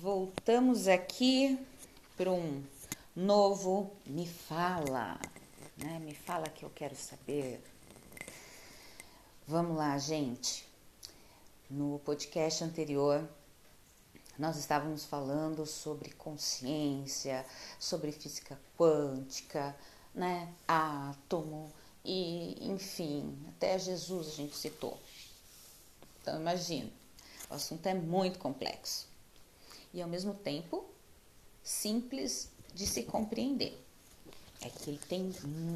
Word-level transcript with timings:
Voltamos 0.00 0.88
aqui 0.88 1.58
para 2.16 2.32
um 2.32 2.64
novo 3.14 3.92
Me 4.06 4.26
Fala, 4.26 5.20
né? 5.76 5.98
Me 5.98 6.14
fala 6.14 6.48
que 6.48 6.64
eu 6.64 6.70
quero 6.70 6.96
saber. 6.96 7.62
Vamos 9.46 9.76
lá, 9.76 9.98
gente. 9.98 10.66
No 11.68 11.98
podcast 11.98 12.64
anterior, 12.64 13.28
nós 14.38 14.56
estávamos 14.56 15.04
falando 15.04 15.66
sobre 15.66 16.12
consciência, 16.12 17.44
sobre 17.78 18.10
física 18.10 18.58
quântica, 18.78 19.76
né? 20.14 20.50
Átomo 20.66 21.70
e, 22.02 22.56
enfim, 22.72 23.38
até 23.50 23.78
Jesus 23.78 24.28
a 24.28 24.30
gente 24.30 24.56
citou. 24.56 24.98
Então, 26.22 26.40
imagina, 26.40 26.90
o 27.50 27.54
assunto 27.54 27.86
é 27.86 27.92
muito 27.92 28.38
complexo 28.38 29.09
e 29.92 30.00
ao 30.00 30.08
mesmo 30.08 30.34
tempo 30.34 30.84
simples 31.62 32.50
de 32.74 32.86
se 32.86 33.02
compreender. 33.02 33.78
É 34.62 34.68
que 34.68 34.90
ele 34.90 35.00
tem 35.08 35.32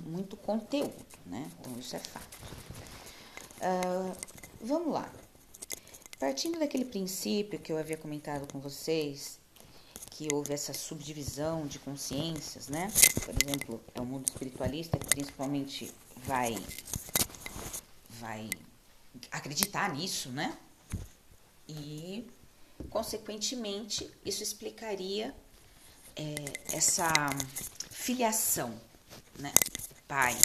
muito 0.07 0.37
conteúdo, 0.37 0.95
né? 1.27 1.51
Então 1.61 1.79
isso 1.79 1.97
é 1.97 1.99
fato. 1.99 2.39
Uh, 3.61 4.17
vamos 4.61 4.93
lá. 4.93 5.11
Partindo 6.19 6.59
daquele 6.59 6.85
princípio 6.85 7.59
que 7.59 7.73
eu 7.73 7.79
havia 7.79 7.97
comentado 7.97 8.51
com 8.53 8.61
vocês, 8.61 9.39
que 10.11 10.29
houve 10.33 10.53
essa 10.53 10.73
subdivisão 10.73 11.67
de 11.67 11.79
consciências, 11.79 12.69
né? 12.69 12.93
Por 13.25 13.35
exemplo, 13.43 13.81
é 13.95 14.01
o 14.01 14.05
mundo 14.05 14.27
espiritualista 14.29 14.99
que 14.99 15.07
principalmente 15.07 15.93
vai 16.19 16.55
vai 18.21 18.49
acreditar 19.31 19.93
nisso, 19.93 20.31
né? 20.31 20.57
E 21.69 22.27
Consequentemente, 22.91 24.11
isso 24.25 24.43
explicaria 24.43 25.35
é, 26.17 26.35
essa 26.77 27.11
filiação, 27.91 28.79
né? 29.39 29.53
Pai, 30.07 30.37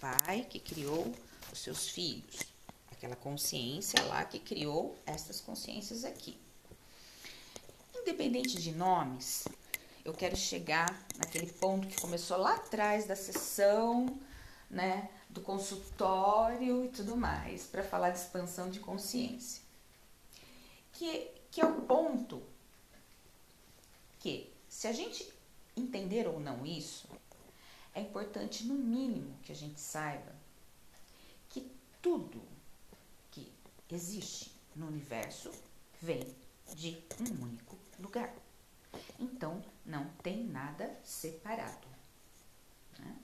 pai 0.00 0.46
que 0.48 0.58
criou 0.58 1.12
os 1.52 1.60
seus 1.60 1.88
filhos, 1.88 2.40
aquela 2.90 3.16
consciência 3.16 4.02
lá 4.04 4.24
que 4.24 4.38
criou 4.38 4.96
essas 5.06 5.40
consciências 5.40 6.04
aqui. 6.04 6.38
Independente 8.00 8.60
de 8.60 8.72
nomes, 8.72 9.44
eu 10.04 10.12
quero 10.12 10.36
chegar 10.36 11.06
naquele 11.16 11.52
ponto 11.52 11.86
que 11.86 12.00
começou 12.00 12.36
lá 12.38 12.54
atrás 12.54 13.06
da 13.06 13.16
sessão, 13.16 14.18
né, 14.70 15.10
do 15.28 15.40
consultório 15.40 16.84
e 16.84 16.88
tudo 16.88 17.16
mais, 17.16 17.64
para 17.64 17.82
falar 17.82 18.10
de 18.10 18.18
expansão 18.18 18.70
de 18.70 18.80
consciência. 18.80 19.62
Que 20.92 21.37
que 21.50 21.60
é 21.60 21.64
o 21.66 21.82
ponto 21.82 22.42
que, 24.18 24.52
se 24.68 24.86
a 24.86 24.92
gente 24.92 25.32
entender 25.76 26.26
ou 26.26 26.40
não 26.40 26.66
isso, 26.66 27.08
é 27.94 28.00
importante, 28.00 28.64
no 28.64 28.74
mínimo, 28.74 29.36
que 29.42 29.52
a 29.52 29.54
gente 29.54 29.80
saiba 29.80 30.34
que 31.48 31.70
tudo 32.02 32.40
que 33.30 33.52
existe 33.90 34.52
no 34.76 34.86
universo 34.86 35.50
vem 36.00 36.22
de 36.74 37.02
um 37.20 37.42
único 37.42 37.78
lugar. 37.98 38.34
Então, 39.18 39.62
não 39.84 40.08
tem 40.22 40.44
nada 40.44 40.94
separado. 41.04 41.86
Né? 42.98 43.16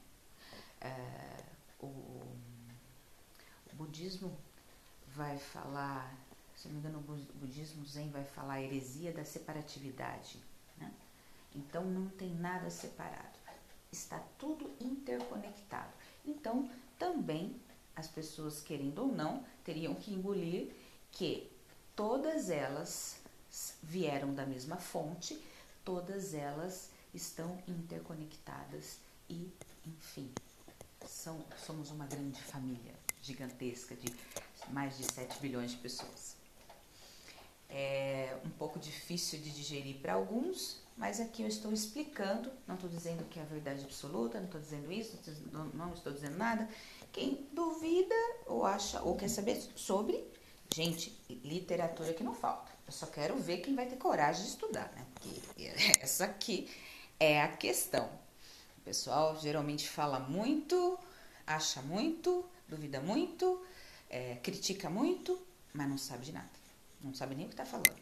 É, 0.81 1.44
o, 1.81 1.86
o 1.86 3.75
budismo 3.75 4.36
vai 5.09 5.38
falar 5.38 6.12
se 6.65 6.69
não 6.69 6.77
me 6.77 6.81
engano, 6.81 6.98
o 6.98 7.39
budismo 7.39 7.84
zen 7.84 8.11
vai 8.11 8.25
falar 8.25 8.55
a 8.55 8.62
heresia 8.62 9.12
da 9.12 9.23
separatividade. 9.23 10.43
Né? 10.79 10.91
Então 11.55 11.84
não 11.84 12.09
tem 12.09 12.34
nada 12.34 12.71
separado, 12.71 13.39
está 13.93 14.19
tudo 14.39 14.75
interconectado. 14.81 15.93
Então 16.25 16.71
também 16.99 17.61
as 17.94 18.09
pessoas, 18.09 18.62
querendo 18.62 19.00
ou 19.00 19.09
não, 19.09 19.44
teriam 19.62 19.94
que 19.94 20.11
engolir 20.11 20.72
que 21.12 21.53
todas 21.94 22.49
elas 22.49 23.21
vieram 23.83 24.34
da 24.34 24.47
mesma 24.47 24.77
fonte, 24.77 25.38
todas 25.84 26.33
elas 26.33 26.91
estão 27.12 27.62
interconectadas 27.69 28.99
e, 29.28 29.53
enfim, 29.87 30.33
são, 31.06 31.44
somos 31.59 31.91
uma 31.91 32.06
grande 32.06 32.43
família 32.43 32.94
gigantesca 33.21 33.94
de 33.94 34.06
mais 34.71 34.97
de 34.97 35.05
7 35.05 35.38
bilhões 35.41 35.72
de 35.72 35.77
pessoas 35.77 36.43
é 37.75 38.39
um 38.45 38.51
pouco 38.51 38.79
difícil 38.79 39.41
de 39.41 39.51
digerir 39.51 39.97
para 39.97 40.15
alguns, 40.15 40.81
mas 40.97 41.21
aqui 41.21 41.43
eu 41.43 41.49
estou 41.49 41.73
explicando, 41.73 42.49
não 42.69 42.77
estou 42.77 42.89
dizendo 42.89 43.25
que 43.25 43.41
é 43.41 43.43
a 43.43 43.47
verdade 43.47 43.83
absoluta, 43.83 44.39
não 44.39 44.47
estou 44.47 44.61
dizendo 44.61 44.93
isso, 44.93 45.19
não 45.75 45.93
estou 45.93 46.12
dizendo 46.12 46.39
nada. 46.39 46.69
Quem 47.12 47.49
duvida 47.53 48.15
ou 48.47 48.65
acha 48.65 49.03
ou 49.03 49.17
quer 49.17 49.29
saber 49.29 49.61
sobre, 49.75 50.25
gente, 50.73 51.12
literatura 51.29 52.15
que 52.15 52.23
não 52.23 52.33
falta. 52.33 52.71
Eu 52.87 52.93
só 52.93 53.07
quero 53.07 53.37
ver 53.39 53.59
quem 53.59 53.75
vai 53.75 53.87
ter 53.87 53.97
coragem 53.97 54.45
de 54.45 54.51
estudar, 54.51 54.93
né? 54.95 55.05
Porque 55.15 55.65
essa 56.01 56.27
aqui 56.27 56.71
é 57.19 57.43
a 57.43 57.49
questão. 57.49 58.09
O 58.79 58.83
pessoal 58.83 59.37
geralmente 59.41 59.89
fala 59.89 60.21
muito, 60.21 60.97
acha 61.45 61.83
muito, 61.83 62.45
duvida 62.69 63.01
muito, 63.01 63.61
é, 64.09 64.37
critica 64.37 64.89
muito, 64.89 65.45
mas 65.73 65.89
não 65.89 65.99
sabe 65.99 66.27
de 66.27 66.33
nada 66.33 66.63
não 67.04 67.15
sabe 67.15 67.34
nem 67.34 67.47
o 67.47 67.48
que 67.48 67.54
está 67.54 67.66
falando, 67.66 67.94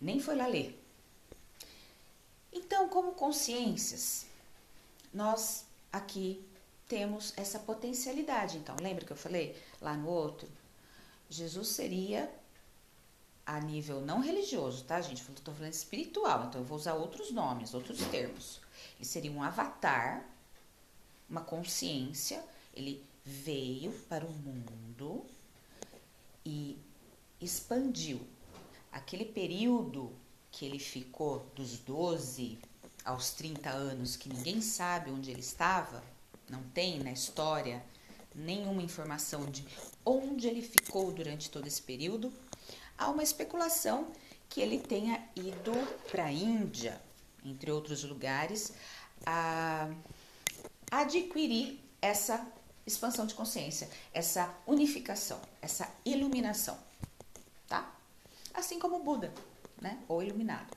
nem 0.00 0.20
foi 0.20 0.36
lá 0.36 0.46
ler. 0.46 0.80
Então, 2.52 2.88
como 2.88 3.12
consciências, 3.12 4.26
nós 5.12 5.64
aqui 5.92 6.44
temos 6.88 7.32
essa 7.36 7.58
potencialidade. 7.58 8.58
Então, 8.58 8.74
lembra 8.80 9.04
que 9.04 9.12
eu 9.12 9.16
falei 9.16 9.60
lá 9.80 9.94
no 9.94 10.08
outro? 10.08 10.48
Jesus 11.28 11.68
seria 11.68 12.32
a 13.46 13.60
nível 13.60 14.00
não 14.00 14.20
religioso, 14.20 14.84
tá, 14.84 15.00
gente? 15.00 15.24
Eu 15.28 15.54
falando 15.54 15.72
espiritual, 15.72 16.46
então 16.46 16.60
eu 16.60 16.64
vou 16.64 16.76
usar 16.76 16.94
outros 16.94 17.30
nomes, 17.30 17.74
outros 17.74 17.98
termos. 18.06 18.60
Ele 18.96 19.04
seria 19.04 19.32
um 19.32 19.42
avatar, 19.42 20.24
uma 21.28 21.40
consciência, 21.40 22.44
ele 22.74 23.04
veio 23.24 23.92
para 24.08 24.24
o 24.24 24.30
mundo 24.30 25.24
e 26.44 26.78
expandiu. 27.40 28.20
Aquele 28.92 29.24
período 29.24 30.12
que 30.50 30.64
ele 30.64 30.78
ficou 30.78 31.46
dos 31.54 31.78
12 31.78 32.58
aos 33.04 33.30
30 33.30 33.70
anos, 33.70 34.16
que 34.16 34.28
ninguém 34.28 34.60
sabe 34.60 35.10
onde 35.10 35.30
ele 35.30 35.40
estava, 35.40 36.02
não 36.48 36.62
tem 36.74 36.98
na 36.98 37.12
história 37.12 37.82
nenhuma 38.34 38.82
informação 38.82 39.46
de 39.46 39.64
onde 40.04 40.46
ele 40.46 40.62
ficou 40.62 41.12
durante 41.12 41.50
todo 41.50 41.66
esse 41.66 41.82
período, 41.82 42.32
há 42.98 43.08
uma 43.08 43.22
especulação 43.22 44.08
que 44.48 44.60
ele 44.60 44.78
tenha 44.78 45.24
ido 45.34 45.72
para 46.10 46.24
a 46.24 46.32
Índia, 46.32 47.00
entre 47.44 47.70
outros 47.70 48.02
lugares, 48.04 48.72
a 49.24 49.88
adquirir 50.90 51.80
essa 52.02 52.44
expansão 52.86 53.26
de 53.26 53.34
consciência, 53.34 53.88
essa 54.12 54.52
unificação, 54.66 55.40
essa 55.62 55.88
iluminação 56.04 56.89
tá? 57.70 57.96
Assim 58.52 58.80
como 58.80 58.96
o 58.96 59.02
Buda, 59.04 59.32
né? 59.80 60.02
Ou 60.08 60.22
iluminado. 60.22 60.76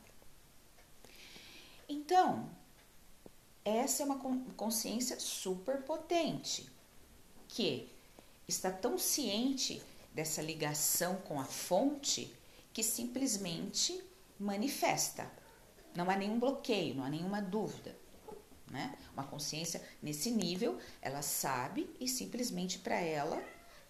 Então, 1.89 2.49
essa 3.65 4.03
é 4.03 4.05
uma 4.05 4.19
consciência 4.55 5.19
super 5.19 5.81
potente 5.81 6.69
que 7.49 7.89
está 8.47 8.71
tão 8.71 8.97
ciente 8.97 9.81
dessa 10.13 10.41
ligação 10.41 11.15
com 11.17 11.39
a 11.39 11.45
fonte 11.45 12.33
que 12.71 12.83
simplesmente 12.83 14.01
manifesta. 14.39 15.29
Não 15.95 16.09
há 16.09 16.15
nenhum 16.15 16.39
bloqueio, 16.39 16.95
não 16.95 17.03
há 17.03 17.09
nenhuma 17.09 17.41
dúvida. 17.41 17.97
Né? 18.67 18.97
Uma 19.13 19.23
consciência 19.23 19.81
nesse 20.01 20.29
nível, 20.29 20.79
ela 21.01 21.21
sabe 21.21 21.89
e 21.99 22.07
simplesmente 22.07 22.79
para 22.79 22.99
ela 22.99 23.43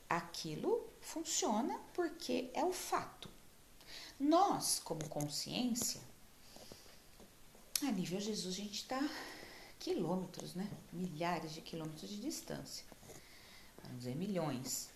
aquilo 0.10 0.93
funciona 1.03 1.79
porque 1.94 2.50
é 2.53 2.63
o 2.63 2.73
fato. 2.73 3.29
Nós, 4.19 4.79
como 4.83 5.07
consciência, 5.09 6.01
a 7.81 7.91
nível 7.91 8.19
Jesus, 8.19 8.53
a 8.53 8.57
gente 8.57 8.75
está 8.75 9.09
quilômetros, 9.79 10.55
né? 10.55 10.69
Milhares 10.91 11.53
de 11.53 11.61
quilômetros 11.61 12.09
de 12.09 12.19
distância. 12.19 12.85
Vamos 13.83 14.00
dizer 14.00 14.15
milhões. 14.15 14.89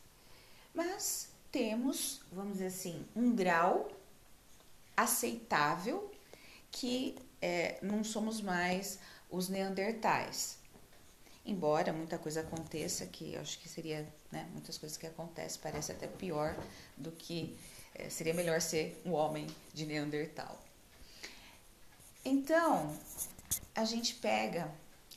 Mas 0.74 1.30
temos, 1.52 2.22
vamos 2.32 2.54
dizer 2.54 2.68
assim, 2.68 3.06
um 3.16 3.36
grau 3.36 3.92
aceitável 4.96 6.10
que 6.72 7.16
é, 7.42 7.80
não 7.82 8.04
somos 8.04 8.42
mais 8.42 9.00
os 9.30 9.50
neandertais. 9.50 10.58
Embora 11.48 11.94
muita 11.94 12.18
coisa 12.18 12.42
aconteça, 12.42 13.06
que 13.06 13.36
eu 13.36 13.40
acho 13.40 13.58
que 13.60 13.70
seria, 13.70 14.06
né, 14.30 14.46
muitas 14.52 14.78
coisas 14.78 14.98
que 14.98 15.08
acontecem, 15.08 15.62
parece 15.64 15.94
até 15.94 16.06
pior 16.06 16.54
do 16.98 17.10
que 17.10 17.58
é, 17.96 18.10
seria 18.10 18.34
melhor 18.34 18.60
ser 18.60 19.02
um 19.06 19.14
homem 19.14 19.48
de 19.74 19.86
Neandertal. 19.86 20.62
Então, 22.26 22.94
a 23.74 23.86
gente 23.86 24.16
pega 24.16 24.70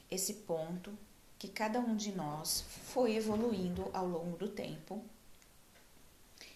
esse 0.08 0.34
ponto 0.34 0.96
que 1.36 1.48
cada 1.48 1.80
um 1.80 1.96
de 1.96 2.12
nós 2.12 2.64
foi 2.92 3.16
evoluindo 3.16 3.90
ao 3.92 4.06
longo 4.06 4.36
do 4.36 4.48
tempo 4.48 5.02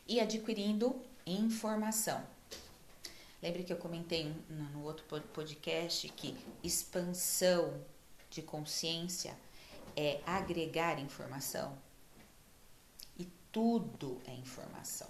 e 0.07 0.21
adquirindo 0.21 0.95
informação. 1.27 2.25
Lembra 3.43 3.65
que 3.65 3.73
eu 3.73 3.77
comentei 3.77 4.33
no 4.49 4.85
outro 4.85 5.05
podcast 5.33 6.09
que 6.11 6.37
expansão 6.63 7.85
de 8.31 8.41
consciência 8.41 9.37
é 9.97 10.21
agregar 10.27 10.99
informação? 10.99 11.77
E 13.19 13.27
tudo 13.51 14.21
é 14.27 14.35
informação. 14.35 15.09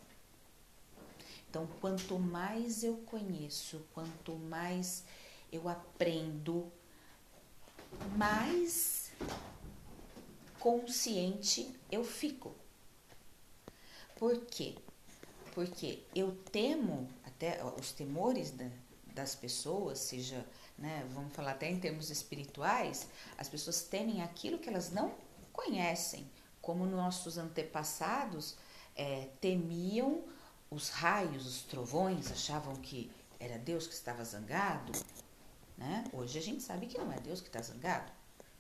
Então, 1.49 1.69
quanto 1.81 2.19
mais 2.19 2.83
eu 2.83 2.97
conheço, 3.07 3.87
quanto 3.95 4.35
mais 4.35 5.05
eu 5.53 5.69
aprendo, 5.69 6.71
mais 8.17 9.13
consciente 10.59 11.73
eu 11.93 12.03
fico. 12.03 12.55
Por 14.17 14.47
quê? 14.47 14.75
Porque 15.55 16.03
eu 16.15 16.37
temo, 16.51 17.09
até 17.25 17.63
os 17.63 17.93
temores 17.93 18.51
da, 18.51 18.69
das 19.15 19.35
pessoas, 19.35 20.01
seja, 20.01 20.45
né, 20.77 21.07
vamos 21.13 21.33
falar 21.33 21.53
até 21.53 21.71
em 21.71 21.79
termos 21.79 22.11
espirituais, 22.11 23.09
as 23.39 23.49
pessoas 23.49 23.83
temem 23.83 24.23
aquilo 24.23 24.59
que 24.59 24.69
elas 24.69 24.91
não 24.91 25.15
conhecem, 25.53 26.29
como 26.61 26.85
nossos 26.87 27.39
antepassados 27.39 28.57
é, 28.97 29.29
temiam 29.41 30.25
os 30.71 30.89
raios, 30.89 31.47
os 31.47 31.63
trovões, 31.63 32.31
achavam 32.33 32.75
que 32.77 33.11
era 33.39 33.59
Deus 33.59 33.87
que 33.87 33.95
estava 33.95 34.25
zangado. 34.25 34.93
Né? 35.77 36.05
Hoje 36.13 36.39
a 36.39 36.43
gente 36.43 36.63
sabe 36.63 36.87
que 36.87 36.99
não 36.99 37.13
é 37.13 37.21
Deus 37.21 37.41
que 37.41 37.49
está 37.49 37.61
zangado, 37.61 38.11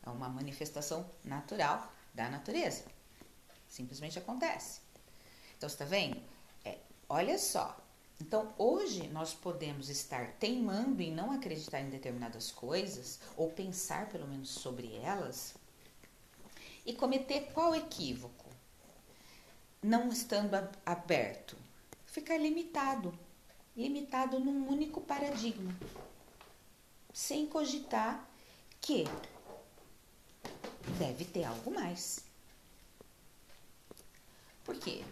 é 0.05 0.11
uma 0.11 0.28
manifestação 0.28 1.08
natural 1.25 1.93
da 2.12 2.28
natureza. 2.28 2.84
Simplesmente 3.69 4.19
acontece. 4.19 4.81
Então, 5.56 5.66
está 5.66 5.84
vendo? 5.84 6.20
É, 6.64 6.78
olha 7.08 7.38
só. 7.38 7.76
Então, 8.20 8.55
hoje 8.56 9.08
nós 9.08 9.34
podemos 9.34 9.88
estar 9.88 10.32
teimando 10.38 11.02
em 11.02 11.12
não 11.12 11.32
acreditar 11.32 11.81
em 11.81 11.90
determinadas 11.90 12.50
coisas, 12.52 13.20
ou 13.37 13.50
pensar 13.50 14.08
pelo 14.08 14.26
menos 14.28 14.50
sobre 14.50 14.94
elas, 14.96 15.55
e 16.87 16.93
cometer 16.93 17.50
qual 17.52 17.75
equívoco? 17.75 18.44
Não 19.82 20.08
estando 20.08 20.55
aberto. 20.84 21.56
Ficar 22.06 22.38
limitado. 22.38 23.16
Limitado 23.76 24.38
num 24.38 24.69
único 24.69 25.00
paradigma. 25.00 25.75
Sem 27.12 27.46
cogitar 27.46 28.28
que 28.81 29.05
deve 30.99 31.25
ter 31.25 31.44
algo 31.44 31.70
mais. 31.70 32.25
Por 34.64 34.76
quê? 34.76 35.05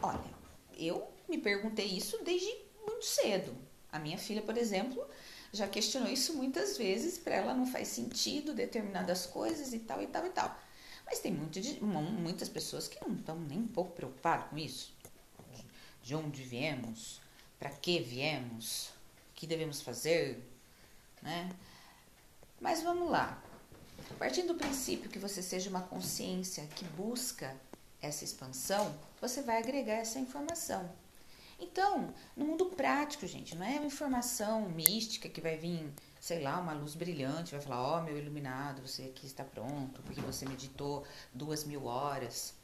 Olha, 0.00 0.41
eu 0.86 1.08
me 1.28 1.38
perguntei 1.38 1.86
isso 1.86 2.22
desde 2.24 2.50
muito 2.86 3.04
cedo. 3.04 3.54
A 3.90 3.98
minha 3.98 4.18
filha, 4.18 4.42
por 4.42 4.56
exemplo, 4.56 5.06
já 5.52 5.68
questionou 5.68 6.10
isso 6.10 6.34
muitas 6.34 6.78
vezes, 6.78 7.18
para 7.18 7.34
ela 7.34 7.54
não 7.54 7.66
faz 7.66 7.88
sentido 7.88 8.54
determinadas 8.54 9.26
coisas 9.26 9.72
e 9.72 9.78
tal 9.78 10.02
e 10.02 10.06
tal 10.06 10.26
e 10.26 10.30
tal. 10.30 10.58
Mas 11.04 11.18
tem 11.18 11.32
muito 11.32 11.60
de, 11.60 11.82
muitas 11.82 12.48
pessoas 12.48 12.88
que 12.88 12.98
não 13.06 13.14
estão 13.14 13.38
nem 13.38 13.58
um 13.58 13.68
pouco 13.68 13.92
preocupadas 13.92 14.48
com 14.48 14.56
isso. 14.56 14.94
De 16.02 16.14
onde 16.14 16.42
viemos, 16.42 17.20
para 17.58 17.70
que 17.70 18.00
viemos, 18.00 18.88
o 18.88 19.34
que 19.34 19.46
devemos 19.46 19.82
fazer, 19.82 20.42
né? 21.20 21.50
Mas 22.60 22.82
vamos 22.82 23.10
lá. 23.10 23.42
Partindo 24.18 24.48
do 24.48 24.58
princípio 24.58 25.10
que 25.10 25.18
você 25.18 25.42
seja 25.42 25.68
uma 25.70 25.82
consciência 25.82 26.66
que 26.74 26.84
busca 26.84 27.54
essa 28.02 28.24
expansão, 28.24 28.94
você 29.20 29.40
vai 29.40 29.58
agregar 29.58 29.94
essa 29.94 30.18
informação. 30.18 30.90
Então, 31.58 32.12
no 32.36 32.44
mundo 32.44 32.66
prático, 32.66 33.24
gente, 33.24 33.54
não 33.54 33.64
é 33.64 33.76
uma 33.76 33.86
informação 33.86 34.68
mística 34.68 35.28
que 35.28 35.40
vai 35.40 35.56
vir, 35.56 35.88
sei 36.20 36.42
lá, 36.42 36.58
uma 36.58 36.72
luz 36.72 36.96
brilhante, 36.96 37.52
vai 37.52 37.60
falar, 37.60 37.80
ó, 37.80 37.98
oh, 37.98 38.02
meu 38.02 38.18
iluminado, 38.18 38.82
você 38.82 39.04
aqui 39.04 39.26
está 39.26 39.44
pronto, 39.44 40.02
porque 40.02 40.20
você 40.20 40.44
meditou 40.44 41.04
duas 41.32 41.62
mil 41.62 41.84
horas. 41.84 42.54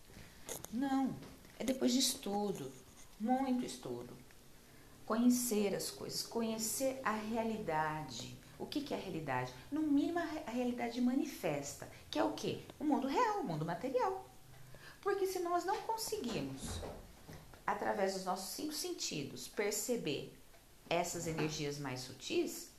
Não, 0.72 1.14
é 1.60 1.64
depois 1.64 1.92
de 1.92 2.00
estudo, 2.00 2.72
muito 3.20 3.64
estudo. 3.64 4.16
Conhecer 5.06 5.76
as 5.76 5.92
coisas, 5.92 6.24
conhecer 6.24 7.00
a 7.04 7.12
realidade. 7.12 8.36
O 8.58 8.66
que, 8.66 8.80
que 8.80 8.92
é 8.92 8.96
a 8.96 9.00
realidade? 9.00 9.54
No 9.70 9.82
mínimo, 9.82 10.18
a 10.18 10.50
realidade 10.50 11.00
manifesta, 11.00 11.88
que 12.10 12.18
é 12.18 12.24
o 12.24 12.32
quê? 12.32 12.62
O 12.80 12.84
mundo 12.84 13.06
real, 13.06 13.40
o 13.40 13.44
mundo 13.44 13.64
material. 13.64 14.28
Porque 15.08 15.26
se 15.26 15.38
nós 15.38 15.64
não 15.64 15.74
conseguirmos, 15.84 16.82
através 17.66 18.12
dos 18.12 18.26
nossos 18.26 18.50
cinco 18.50 18.74
sentidos, 18.74 19.48
perceber 19.48 20.38
essas 20.86 21.26
energias 21.26 21.78
mais 21.78 22.00
sutis, 22.00 22.70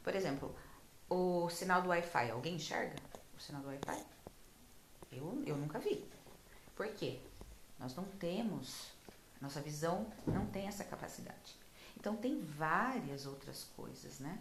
por 0.00 0.14
exemplo, 0.14 0.54
o 1.10 1.50
sinal 1.50 1.82
do 1.82 1.88
Wi-Fi, 1.88 2.30
alguém 2.30 2.54
enxerga 2.54 2.94
o 3.36 3.40
sinal 3.40 3.62
do 3.62 3.66
Wi-Fi? 3.66 4.06
Eu, 5.10 5.42
eu 5.44 5.56
nunca 5.56 5.80
vi. 5.80 6.08
Por 6.76 6.86
quê? 6.94 7.18
Nós 7.80 7.96
não 7.96 8.04
temos, 8.04 8.92
nossa 9.40 9.60
visão 9.60 10.06
não 10.24 10.46
tem 10.46 10.68
essa 10.68 10.84
capacidade. 10.84 11.56
Então 11.96 12.14
tem 12.14 12.40
várias 12.40 13.26
outras 13.26 13.64
coisas, 13.76 14.20
né? 14.20 14.40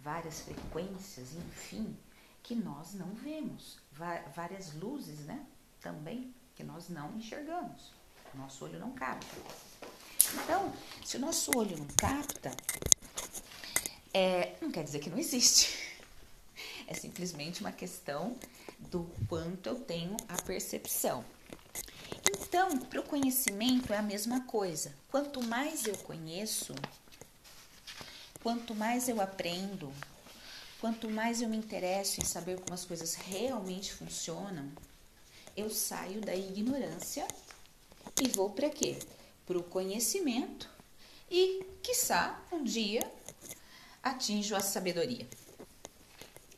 Várias 0.00 0.40
frequências, 0.40 1.34
enfim, 1.34 1.94
que 2.42 2.54
nós 2.54 2.94
não 2.94 3.08
vemos. 3.08 3.78
Várias 4.34 4.72
luzes, 4.72 5.26
né? 5.26 5.46
Também 5.78 6.34
que 6.54 6.62
nós 6.62 6.88
não 6.88 7.16
enxergamos. 7.16 7.92
Nosso 8.34 8.64
olho 8.64 8.78
não 8.78 8.92
capta. 8.92 9.36
Então, 10.34 10.72
se 11.04 11.16
o 11.16 11.20
nosso 11.20 11.56
olho 11.56 11.76
não 11.76 11.86
capta, 11.96 12.50
é, 14.14 14.54
não 14.60 14.70
quer 14.70 14.84
dizer 14.84 15.00
que 15.00 15.10
não 15.10 15.18
existe. 15.18 15.92
É 16.88 16.94
simplesmente 16.94 17.62
uma 17.62 17.72
questão 17.72 18.36
do 18.78 19.04
quanto 19.26 19.66
eu 19.66 19.76
tenho 19.76 20.14
a 20.28 20.42
percepção. 20.42 21.24
Então, 22.28 22.76
para 22.78 23.00
o 23.00 23.04
conhecimento 23.04 23.92
é 23.94 23.96
a 23.96 24.02
mesma 24.02 24.42
coisa. 24.42 24.94
Quanto 25.10 25.42
mais 25.42 25.86
eu 25.86 25.96
conheço, 25.98 26.74
quanto 28.42 28.74
mais 28.74 29.08
eu 29.08 29.22
aprendo, 29.22 29.90
quanto 30.80 31.08
mais 31.08 31.40
eu 31.40 31.48
me 31.48 31.56
interesso 31.56 32.20
em 32.20 32.24
saber 32.24 32.60
como 32.60 32.74
as 32.74 32.84
coisas 32.84 33.14
realmente 33.14 33.94
funcionam, 33.94 34.70
eu 35.56 35.70
saio 35.70 36.20
da 36.20 36.34
ignorância 36.34 37.26
e 38.20 38.28
vou 38.28 38.50
para 38.50 38.70
quê? 38.70 38.98
Para 39.46 39.58
o 39.58 39.62
conhecimento 39.62 40.68
e, 41.30 41.64
quiçá, 41.82 42.40
um 42.52 42.62
dia 42.62 43.00
atinjo 44.02 44.54
a 44.54 44.60
sabedoria. 44.60 45.26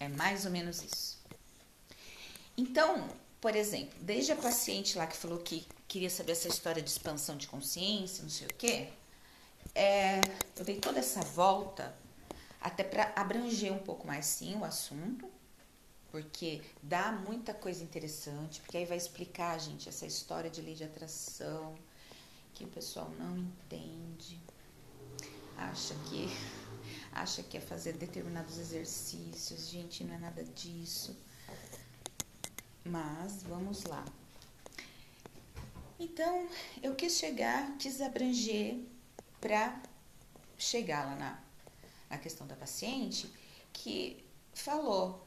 É 0.00 0.08
mais 0.08 0.44
ou 0.44 0.50
menos 0.50 0.82
isso. 0.82 1.18
Então, 2.56 3.08
por 3.40 3.54
exemplo, 3.54 3.98
desde 4.00 4.32
a 4.32 4.36
paciente 4.36 4.96
lá 4.96 5.06
que 5.06 5.16
falou 5.16 5.38
que 5.38 5.66
queria 5.86 6.10
saber 6.10 6.32
essa 6.32 6.48
história 6.48 6.82
de 6.82 6.90
expansão 6.90 7.36
de 7.36 7.46
consciência, 7.46 8.22
não 8.22 8.30
sei 8.30 8.46
o 8.46 8.54
quê, 8.54 8.88
é, 9.74 10.20
eu 10.56 10.64
dei 10.64 10.78
toda 10.78 10.98
essa 10.98 11.20
volta 11.20 11.94
até 12.60 12.82
para 12.82 13.12
abranger 13.14 13.72
um 13.72 13.78
pouco 13.78 14.06
mais 14.06 14.24
sim 14.26 14.56
o 14.56 14.64
assunto, 14.64 15.28
porque 16.14 16.62
dá 16.80 17.10
muita 17.10 17.52
coisa 17.52 17.82
interessante, 17.82 18.60
porque 18.60 18.76
aí 18.76 18.84
vai 18.84 18.96
explicar, 18.96 19.58
gente, 19.58 19.88
essa 19.88 20.06
história 20.06 20.48
de 20.48 20.62
lei 20.62 20.76
de 20.76 20.84
atração 20.84 21.74
que 22.52 22.62
o 22.62 22.68
pessoal 22.68 23.10
não 23.18 23.36
entende, 23.36 24.40
acha 25.56 25.92
que 26.08 26.28
acha 27.10 27.42
que 27.42 27.56
é 27.56 27.60
fazer 27.60 27.94
determinados 27.94 28.58
exercícios, 28.58 29.68
gente, 29.68 30.04
não 30.04 30.14
é 30.14 30.18
nada 30.18 30.44
disso. 30.44 31.16
Mas 32.84 33.42
vamos 33.42 33.82
lá. 33.82 34.04
Então, 35.98 36.48
eu 36.80 36.94
quis 36.94 37.14
chegar, 37.14 37.76
quis 37.76 38.00
abranger 38.00 38.78
para 39.40 39.82
chegar 40.56 41.06
lá 41.06 41.16
na, 41.16 41.42
na 42.08 42.18
questão 42.18 42.46
da 42.46 42.54
paciente 42.54 43.28
que 43.72 44.24
falou 44.52 45.23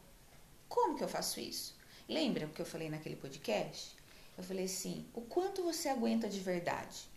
que 0.98 1.04
eu 1.04 1.08
faço 1.08 1.40
isso? 1.40 1.76
Lembra 2.10 2.46
o 2.46 2.50
que 2.50 2.62
eu 2.62 2.66
falei 2.66 2.90
naquele 2.90 3.16
podcast? 3.16 3.96
Eu 4.38 4.44
falei 4.44 4.66
assim: 4.66 5.06
o 5.14 5.22
quanto 5.22 5.64
você 5.64 5.90
aguenta 5.90 6.28
de 6.28 6.40
verdade? 6.40 7.10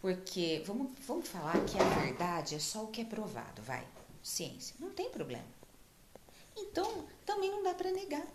Porque 0.00 0.62
vamos, 0.66 0.92
vamos 1.06 1.28
falar 1.28 1.64
que 1.64 1.78
a 1.78 1.84
verdade 2.00 2.54
é 2.54 2.58
só 2.58 2.84
o 2.84 2.88
que 2.88 3.00
é 3.00 3.04
provado, 3.04 3.62
vai. 3.62 3.86
Ciência. 4.22 4.76
Não 4.78 4.90
tem 4.90 5.10
problema. 5.10 5.46
Então, 6.56 7.06
também 7.24 7.50
não 7.50 7.62
dá 7.62 7.74
para 7.74 7.90
negar. 7.90 8.26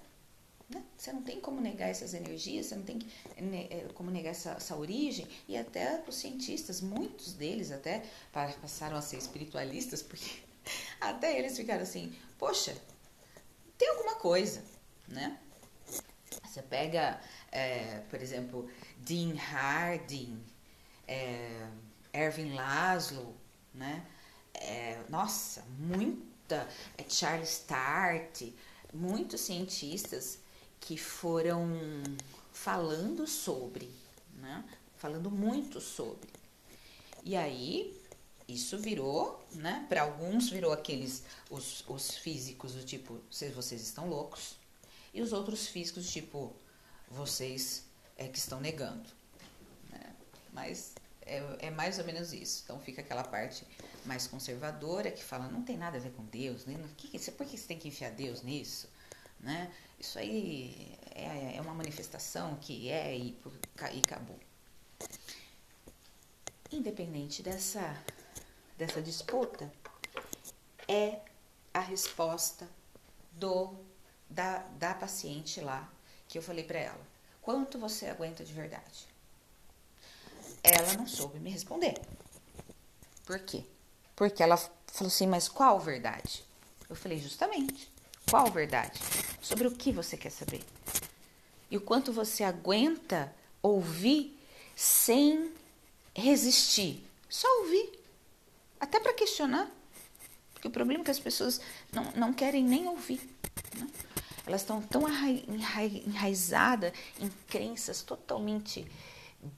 Né? 0.70 0.84
Você 0.98 1.12
não 1.12 1.22
tem 1.22 1.40
como 1.40 1.62
negar 1.62 1.88
essas 1.90 2.14
energias, 2.14 2.68
você 2.68 2.76
não 2.76 2.84
tem 2.84 3.00
é, 3.38 3.88
como 3.94 4.12
negar 4.12 4.32
essa, 4.32 4.52
essa 4.52 4.76
origem. 4.76 5.28
E 5.48 5.58
até 5.58 6.04
os 6.08 6.16
cientistas, 6.16 6.82
muitos 6.82 7.34
deles 7.34 7.72
até 7.72 8.04
passaram 8.32 8.98
a 8.98 9.02
ser 9.02 9.18
espiritualistas, 9.18 10.02
porque 10.02 10.49
até 11.00 11.38
eles 11.38 11.56
ficaram 11.56 11.84
assim: 11.84 12.16
poxa, 12.38 12.76
tem 13.78 13.90
alguma 13.90 14.16
coisa, 14.16 14.64
né? 15.08 15.40
Você 16.44 16.62
pega, 16.62 17.20
é, 17.52 18.02
por 18.10 18.22
exemplo, 18.22 18.70
Dean 18.98 19.36
Harding, 19.36 20.44
é, 21.08 21.68
Erwin 22.14 22.54
Laszlo, 22.54 23.36
né? 23.74 24.06
É, 24.54 25.00
nossa, 25.10 25.64
muita, 25.78 26.68
é, 26.98 27.06
Charles 27.08 27.50
Start, 27.50 28.52
muitos 28.94 29.42
cientistas 29.42 30.40
que 30.80 30.98
foram 30.98 31.70
falando 32.52 33.28
sobre, 33.28 33.90
né? 34.34 34.64
Falando 34.98 35.32
muito 35.32 35.80
sobre. 35.80 36.30
E 37.24 37.36
aí, 37.36 37.99
isso 38.54 38.78
virou, 38.78 39.46
né? 39.54 39.86
Para 39.88 40.02
alguns 40.02 40.50
virou 40.50 40.72
aqueles, 40.72 41.24
os, 41.50 41.84
os 41.88 42.18
físicos 42.18 42.74
do 42.74 42.84
tipo, 42.84 43.22
vocês 43.54 43.82
estão 43.82 44.08
loucos. 44.08 44.56
E 45.14 45.22
os 45.22 45.34
outros 45.34 45.68
físicos 45.68 46.12
tipo, 46.12 46.56
vocês 47.10 47.84
é 48.18 48.28
que 48.28 48.38
estão 48.38 48.60
negando. 48.60 49.10
Né? 49.90 50.16
Mas 50.52 50.94
é, 51.22 51.44
é, 51.60 51.72
mais 51.72 52.00
ou 52.00 52.06
menos 52.06 52.34
isso. 52.34 52.62
Então 52.64 52.80
fica 52.80 53.02
aquela 53.02 53.24
parte 53.24 53.66
mais 54.06 54.28
conservadora 54.28 55.12
que 55.12 55.24
fala, 55.24 55.48
não 55.48 55.62
tem 55.62 55.78
nada 55.78 55.98
a 55.98 56.02
ver 56.02 56.12
com 56.12 56.26
Deus, 56.26 56.66
né? 56.66 56.76
por 57.38 57.46
que 57.46 57.58
você 57.58 57.68
tem 57.68 57.78
que 57.78 57.88
enfiar 57.88 58.12
Deus 58.12 58.42
nisso? 58.42 58.90
Né? 59.40 59.72
Isso 60.00 60.18
aí 60.18 60.98
é, 61.14 61.58
é 61.58 61.62
uma 61.62 61.74
manifestação 61.74 62.56
que 62.58 62.90
é 62.90 63.16
e, 63.16 63.38
e 63.94 64.00
acabou. 64.00 64.40
Independente 66.72 67.42
dessa, 67.42 67.98
dessa 68.80 69.02
disputa, 69.02 69.72
é 70.88 71.20
a 71.74 71.82
resposta 71.82 72.68
do 73.34 73.76
da, 74.30 74.60
da 74.80 74.94
paciente 74.94 75.60
lá 75.60 75.92
que 76.30 76.38
eu 76.38 76.42
falei 76.42 76.64
para 76.64 76.80
ela: 76.80 77.02
quanto 77.42 77.78
você 77.78 78.08
aguenta 78.08 78.44
de 78.44 78.54
verdade? 78.54 79.08
Ela 80.64 80.94
não 80.94 81.06
soube 81.06 81.40
me 81.40 81.50
responder. 81.50 82.00
Por 83.26 83.40
quê? 83.40 83.66
Porque 84.16 84.42
ela 84.42 84.58
falou 84.58 85.08
assim: 85.08 85.28
mas 85.28 85.50
qual 85.50 85.80
verdade? 85.80 86.46
Eu 86.90 86.96
falei: 86.96 87.20
justamente. 87.20 87.92
Qual 88.30 88.50
verdade? 88.52 89.00
Sobre 89.42 89.68
o 89.68 89.72
que 89.72 89.92
você 89.92 90.16
quer 90.16 90.30
saber? 90.30 90.64
E 91.70 91.76
o 91.76 91.82
quanto 91.82 92.14
você 92.14 92.44
aguenta 92.44 93.34
ouvir 93.62 94.40
sem 94.76 95.52
resistir. 96.16 97.04
Só 97.28 97.48
ouvir. 97.62 97.99
Até 98.80 99.00
para 99.00 99.14
questionar. 99.14 99.70
Porque 100.54 100.68
o 100.68 100.72
problema 100.72 101.02
é 101.02 101.06
que 101.06 101.12
as 101.12 101.20
pessoas 101.20 101.62
não, 101.92 102.12
não 102.12 102.34
querem 102.34 102.64
nem 102.64 102.88
ouvir. 102.88 103.22
Né? 103.78 103.88
Elas 104.46 104.62
estão 104.62 104.82
tão 104.82 105.04
enraizadas 105.08 106.92
em 107.20 107.30
crenças 107.48 108.02
totalmente 108.02 108.86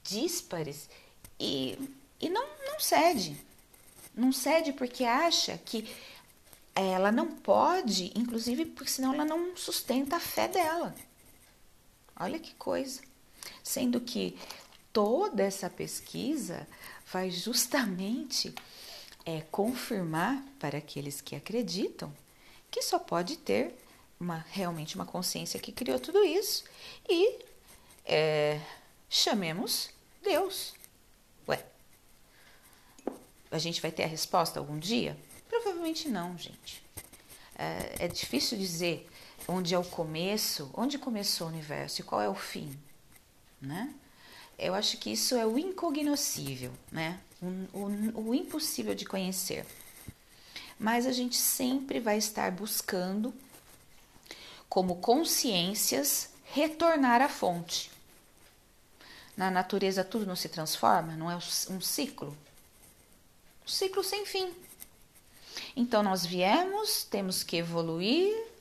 díspares 0.03 0.89
e, 1.39 1.77
e 2.19 2.29
não, 2.29 2.45
não 2.65 2.79
cede. 2.79 3.35
Não 4.13 4.31
cede 4.31 4.73
porque 4.73 5.03
acha 5.05 5.57
que 5.57 5.89
ela 6.75 7.11
não 7.11 7.27
pode, 7.27 8.11
inclusive 8.15 8.65
porque 8.65 8.91
senão 8.91 9.13
ela 9.13 9.25
não 9.25 9.55
sustenta 9.55 10.17
a 10.17 10.19
fé 10.19 10.47
dela. 10.47 10.93
Olha 12.19 12.39
que 12.39 12.53
coisa. 12.55 13.01
Sendo 13.63 13.99
que 13.99 14.37
toda 14.93 15.41
essa 15.41 15.69
pesquisa 15.69 16.67
vai 17.11 17.31
justamente 17.31 18.53
é, 19.25 19.41
confirmar 19.51 20.43
para 20.59 20.77
aqueles 20.77 21.21
que 21.21 21.35
acreditam 21.35 22.13
que 22.69 22.81
só 22.81 22.97
pode 22.97 23.37
ter 23.37 23.75
uma, 24.19 24.45
realmente 24.49 24.95
uma 24.95 25.05
consciência 25.05 25.59
que 25.59 25.71
criou 25.71 25.99
tudo 25.99 26.23
isso 26.23 26.63
e 27.09 27.39
é, 28.05 28.61
chamemos 29.09 29.89
Deus. 30.23 30.73
Ué, 31.47 31.63
a 33.51 33.57
gente 33.57 33.81
vai 33.81 33.91
ter 33.91 34.03
a 34.03 34.07
resposta 34.07 34.59
algum 34.59 34.79
dia? 34.79 35.17
Provavelmente 35.49 36.07
não, 36.07 36.37
gente. 36.37 36.81
É, 37.57 38.05
é 38.05 38.07
difícil 38.07 38.57
dizer 38.57 39.09
onde 39.47 39.73
é 39.73 39.77
o 39.77 39.83
começo, 39.83 40.71
onde 40.73 40.97
começou 40.97 41.47
o 41.47 41.49
universo 41.49 42.01
e 42.01 42.03
qual 42.03 42.21
é 42.21 42.29
o 42.29 42.35
fim, 42.35 42.77
né? 43.59 43.93
Eu 44.57 44.75
acho 44.75 44.97
que 44.97 45.11
isso 45.11 45.35
é 45.35 45.45
o 45.45 45.57
incognoscível, 45.57 46.71
né? 46.91 47.19
O, 47.41 48.29
o, 48.29 48.35
impossível 48.35 48.93
de 48.93 49.05
conhecer. 49.05 49.65
Mas 50.79 51.07
a 51.07 51.11
gente 51.11 51.35
sempre 51.35 51.99
vai 51.99 52.17
estar 52.17 52.51
buscando 52.51 53.33
como 54.69 54.97
consciências, 54.97 56.29
retornar 56.45 57.21
à 57.21 57.27
fonte. 57.27 57.91
Na 59.35 59.49
natureza 59.49 60.03
tudo 60.03 60.25
não 60.25 60.35
se 60.35 60.49
transforma, 60.49 61.15
não 61.15 61.31
é 61.31 61.35
um 61.35 61.81
ciclo? 61.81 62.37
Um 63.65 63.67
ciclo 63.67 64.03
sem 64.03 64.25
fim. 64.25 64.53
Então 65.75 66.03
nós 66.03 66.25
viemos, 66.25 67.03
temos 67.03 67.43
que 67.43 67.57
evoluir 67.57 68.51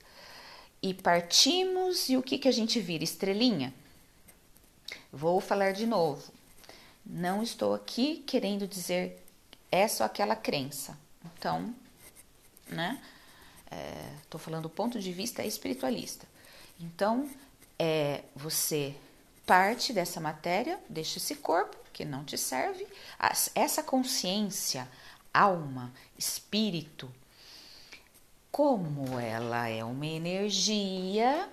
e 0.83 0.95
partimos, 0.95 2.09
e 2.09 2.17
o 2.17 2.23
que, 2.23 2.39
que 2.39 2.49
a 2.49 2.53
gente 2.53 2.81
vira? 2.81 3.05
Estrelinha. 3.05 3.75
Vou 5.13 5.41
falar 5.41 5.73
de 5.73 5.87
novo. 5.87 6.33
Não 7.04 7.42
estou 7.42 7.75
aqui 7.75 8.23
querendo 8.26 8.66
dizer 8.66 9.23
essa 9.71 10.04
ou 10.04 10.07
aquela 10.07 10.37
crença. 10.37 10.99
Então, 11.25 11.75
né? 12.69 13.00
Estou 14.23 14.40
é, 14.40 14.42
falando 14.42 14.62
do 14.64 14.71
ponto 14.71 14.99
de 14.99 15.12
vista 15.12 15.45
espiritualista. 15.45 16.26
Então, 16.78 17.28
é, 17.78 18.23
você 18.35 18.95
parte 19.47 19.92
dessa 19.92 20.21
matéria, 20.21 20.78
deixa 20.88 21.19
esse 21.19 21.35
corpo 21.37 21.76
que 21.92 22.04
não 22.04 22.25
te 22.25 22.38
serve, 22.38 22.87
essa 23.54 23.83
consciência, 23.83 24.88
alma, 25.35 25.92
espírito, 26.16 27.12
como 28.50 29.19
ela 29.19 29.69
é 29.69 29.83
uma 29.85 30.07
energia 30.07 31.49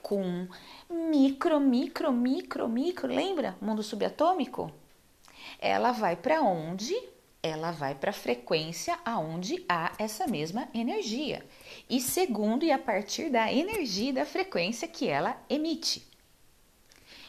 com 0.00 0.46
micro, 0.94 1.60
micro, 1.60 2.12
micro, 2.12 2.68
micro, 2.68 3.08
lembra? 3.08 3.56
Mundo 3.60 3.82
subatômico? 3.82 4.70
Ela 5.58 5.92
vai 5.92 6.16
para 6.16 6.42
onde? 6.42 6.94
ela 7.44 7.72
vai 7.72 7.94
para 7.94 8.08
a 8.08 8.14
frequência 8.14 8.98
aonde 9.04 9.62
há 9.68 9.92
essa 9.98 10.26
mesma 10.26 10.66
energia. 10.72 11.44
E 11.90 12.00
segundo, 12.00 12.64
e 12.64 12.72
a 12.72 12.78
partir 12.78 13.28
da 13.28 13.52
energia 13.52 14.08
e 14.08 14.12
da 14.14 14.24
frequência 14.24 14.88
que 14.88 15.06
ela 15.06 15.38
emite. 15.50 16.08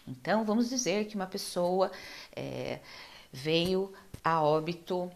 Então, 0.08 0.46
vamos 0.46 0.70
dizer 0.70 1.06
que 1.08 1.16
uma 1.16 1.28
pessoa 1.28 1.92
é, 2.34 2.80
veio 3.30 3.94
a 4.24 4.42
óbito 4.42 5.12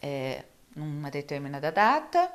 é, 0.00 0.42
numa 0.74 1.10
determinada 1.10 1.70
data 1.70 2.32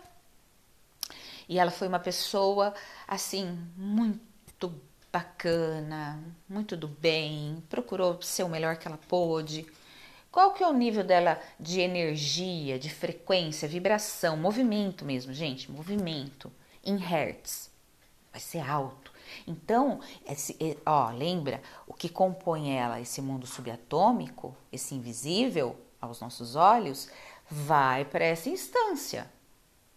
e 1.49 1.57
ela 1.57 1.71
foi 1.71 1.87
uma 1.87 1.99
pessoa 1.99 2.71
assim 3.07 3.57
muito 3.75 4.79
bacana, 5.11 6.23
muito 6.47 6.75
do 6.75 6.87
bem, 6.87 7.63
procurou 7.69 8.21
ser 8.21 8.43
o 8.43 8.49
melhor 8.49 8.77
que 8.77 8.87
ela 8.87 8.99
pôde 9.07 9.65
qual 10.37 10.53
que 10.53 10.63
é 10.63 10.67
o 10.67 10.73
nível 10.73 11.03
dela 11.03 11.41
de 11.59 11.81
energia, 11.81 12.77
de 12.77 12.91
frequência, 12.91 13.67
vibração, 13.67 14.37
movimento 14.37 15.03
mesmo, 15.03 15.33
gente, 15.33 15.71
movimento 15.71 16.51
em 16.83 16.95
hertz. 16.95 17.71
Vai 18.31 18.39
ser 18.39 18.59
alto. 18.59 19.11
Então, 19.47 19.99
esse, 20.27 20.55
ó, 20.85 21.09
lembra 21.09 21.59
o 21.87 21.93
que 21.95 22.07
compõe 22.07 22.77
ela, 22.77 23.01
esse 23.01 23.19
mundo 23.19 23.47
subatômico, 23.47 24.55
esse 24.71 24.93
invisível 24.93 25.75
aos 25.99 26.21
nossos 26.21 26.55
olhos, 26.55 27.09
vai 27.49 28.05
para 28.05 28.23
essa 28.23 28.47
instância. 28.47 29.27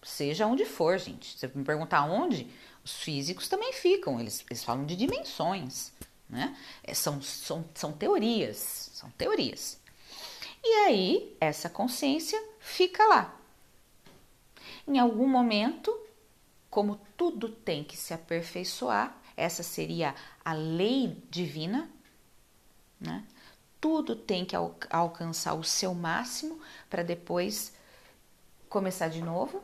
Seja 0.02 0.47
onde 0.47 0.64
for, 0.64 0.99
gente. 0.99 1.33
Se 1.33 1.47
você 1.47 1.59
me 1.59 1.64
perguntar 1.64 2.04
onde, 2.04 2.50
os 2.85 2.97
físicos 3.02 3.49
também 3.49 3.73
ficam, 3.73 4.19
eles, 4.19 4.45
eles 4.49 4.64
falam 4.64 4.87
de 4.87 4.97
dimensões, 4.97 5.92
né? 6.28 6.57
É, 6.83 6.95
são, 6.95 7.21
são, 7.21 7.64
são 7.75 7.92
teorias, 7.92 8.90
são 8.95 9.11
teorias. 9.11 9.78
E 10.62 10.69
aí, 10.87 11.37
essa 11.40 11.69
consciência 11.69 12.42
fica 12.59 13.07
lá. 13.07 13.35
Em 14.87 14.99
algum 14.99 15.28
momento, 15.28 15.97
como 16.71 17.00
tudo 17.16 17.49
tem 17.49 17.85
que 17.85 17.97
se 17.97 18.14
aperfeiçoar, 18.14 19.16
essa 19.37 19.62
seria 19.62 20.14
a 20.45 20.52
lei 20.52 21.16
divina, 21.30 21.90
né? 23.00 23.25
Tudo 23.80 24.14
tem 24.14 24.45
que 24.45 24.54
al 24.54 24.76
alcançar 24.90 25.54
o 25.54 25.64
seu 25.64 25.95
máximo 25.95 26.61
para 26.90 27.02
depois 27.02 27.73
começar 28.69 29.09
de 29.09 29.23
novo. 29.23 29.62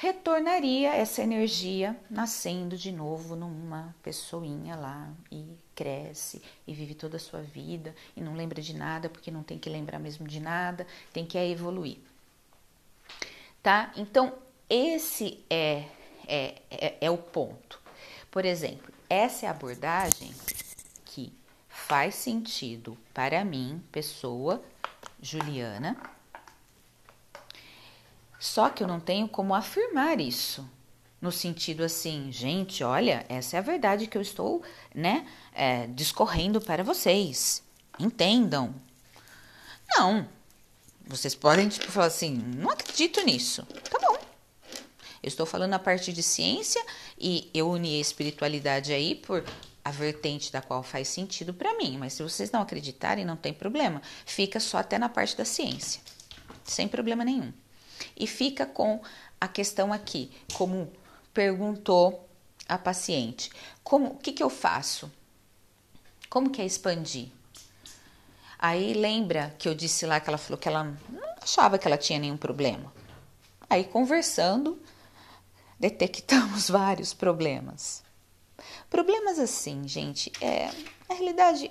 Retornaria 0.00 0.94
essa 0.94 1.20
energia 1.20 1.94
nascendo 2.08 2.74
de 2.74 2.90
novo 2.90 3.36
numa 3.36 3.94
pessoinha 4.02 4.74
lá 4.74 5.12
e 5.30 5.44
cresce 5.74 6.40
e 6.66 6.72
vive 6.72 6.94
toda 6.94 7.18
a 7.18 7.20
sua 7.20 7.42
vida 7.42 7.94
e 8.16 8.20
não 8.22 8.34
lembra 8.34 8.62
de 8.62 8.74
nada 8.74 9.10
porque 9.10 9.30
não 9.30 9.42
tem 9.42 9.58
que 9.58 9.68
lembrar 9.68 9.98
mesmo 9.98 10.26
de 10.26 10.40
nada, 10.40 10.86
tem 11.12 11.26
que 11.26 11.36
evoluir. 11.36 11.98
Tá? 13.62 13.92
Então, 13.94 14.32
esse 14.70 15.44
é, 15.50 15.84
é, 16.26 16.54
é, 16.70 16.96
é 17.02 17.10
o 17.10 17.18
ponto. 17.18 17.78
Por 18.30 18.46
exemplo, 18.46 18.90
essa 19.06 19.44
é 19.44 19.48
a 19.50 19.52
abordagem 19.52 20.32
que 21.04 21.30
faz 21.68 22.14
sentido 22.14 22.96
para 23.12 23.44
mim, 23.44 23.82
pessoa 23.92 24.62
Juliana, 25.20 25.94
só 28.40 28.70
que 28.70 28.82
eu 28.82 28.88
não 28.88 28.98
tenho 28.98 29.28
como 29.28 29.54
afirmar 29.54 30.18
isso. 30.18 30.66
No 31.20 31.30
sentido 31.30 31.84
assim, 31.84 32.32
gente, 32.32 32.82
olha, 32.82 33.26
essa 33.28 33.56
é 33.56 33.58
a 33.58 33.62
verdade 33.62 34.06
que 34.06 34.16
eu 34.16 34.22
estou, 34.22 34.62
né, 34.94 35.26
é, 35.52 35.86
discorrendo 35.88 36.58
para 36.58 36.82
vocês. 36.82 37.62
Entendam. 37.98 38.74
Não. 39.90 40.26
Vocês 41.06 41.34
podem, 41.34 41.68
tipo, 41.68 41.92
falar 41.92 42.06
assim, 42.06 42.32
não 42.56 42.70
acredito 42.70 43.20
nisso. 43.22 43.66
Tá 43.90 43.98
bom. 44.00 44.16
Eu 45.22 45.28
estou 45.28 45.44
falando 45.44 45.74
a 45.74 45.78
parte 45.78 46.10
de 46.10 46.22
ciência 46.22 46.82
e 47.18 47.50
eu 47.52 47.68
uni 47.68 47.98
a 47.98 48.00
espiritualidade 48.00 48.90
aí 48.90 49.14
por 49.14 49.44
a 49.84 49.90
vertente 49.90 50.50
da 50.50 50.62
qual 50.62 50.82
faz 50.82 51.08
sentido 51.08 51.52
para 51.52 51.76
mim. 51.76 51.98
Mas 51.98 52.14
se 52.14 52.22
vocês 52.22 52.50
não 52.50 52.62
acreditarem, 52.62 53.26
não 53.26 53.36
tem 53.36 53.52
problema. 53.52 54.00
Fica 54.24 54.58
só 54.58 54.78
até 54.78 54.98
na 54.98 55.10
parte 55.10 55.36
da 55.36 55.44
ciência. 55.44 56.00
Sem 56.64 56.88
problema 56.88 57.22
nenhum. 57.22 57.52
E 58.16 58.26
fica 58.26 58.66
com 58.66 59.00
a 59.40 59.48
questão 59.48 59.92
aqui, 59.92 60.30
como 60.54 60.90
perguntou 61.32 62.28
a 62.68 62.78
paciente. 62.78 63.50
Como, 63.82 64.10
o 64.10 64.16
que, 64.16 64.32
que 64.32 64.42
eu 64.42 64.50
faço? 64.50 65.10
Como 66.28 66.50
que 66.50 66.62
é 66.62 66.66
expandir? 66.66 67.28
Aí 68.58 68.92
lembra 68.92 69.54
que 69.58 69.68
eu 69.68 69.74
disse 69.74 70.04
lá 70.04 70.20
que 70.20 70.28
ela 70.28 70.38
falou 70.38 70.58
que 70.58 70.68
ela 70.68 70.84
não 70.84 71.34
achava 71.40 71.78
que 71.78 71.88
ela 71.88 71.96
tinha 71.96 72.18
nenhum 72.18 72.36
problema. 72.36 72.92
Aí 73.68 73.84
conversando, 73.84 74.80
detectamos 75.78 76.68
vários 76.70 77.14
problemas. 77.14 78.02
Problemas 78.90 79.38
assim, 79.38 79.88
gente, 79.88 80.30
é, 80.40 80.70
na 81.08 81.14
realidade 81.14 81.70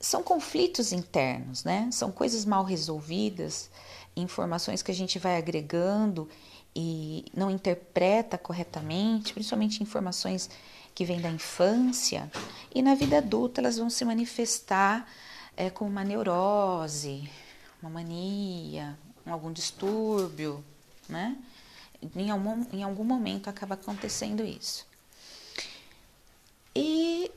são 0.00 0.22
conflitos 0.22 0.92
internos, 0.92 1.64
né? 1.64 1.88
São 1.92 2.10
coisas 2.10 2.44
mal 2.44 2.64
resolvidas 2.64 3.70
informações 4.16 4.82
que 4.82 4.90
a 4.90 4.94
gente 4.94 5.18
vai 5.18 5.36
agregando 5.36 6.28
e 6.74 7.24
não 7.34 7.50
interpreta 7.50 8.36
corretamente, 8.36 9.32
principalmente 9.32 9.82
informações 9.82 10.50
que 10.94 11.04
vêm 11.04 11.20
da 11.20 11.30
infância, 11.30 12.30
e 12.74 12.82
na 12.82 12.94
vida 12.94 13.18
adulta 13.18 13.60
elas 13.60 13.78
vão 13.78 13.90
se 13.90 14.04
manifestar 14.04 15.08
é, 15.56 15.70
com 15.70 15.86
uma 15.86 16.04
neurose, 16.04 17.28
uma 17.82 17.90
mania, 17.90 18.96
algum 19.26 19.52
distúrbio, 19.52 20.64
né? 21.08 21.36
Em 22.14 22.30
algum, 22.30 22.66
em 22.72 22.82
algum 22.82 23.04
momento 23.04 23.48
acaba 23.48 23.74
acontecendo 23.74 24.44
isso. 24.44 24.86
E 26.74 27.30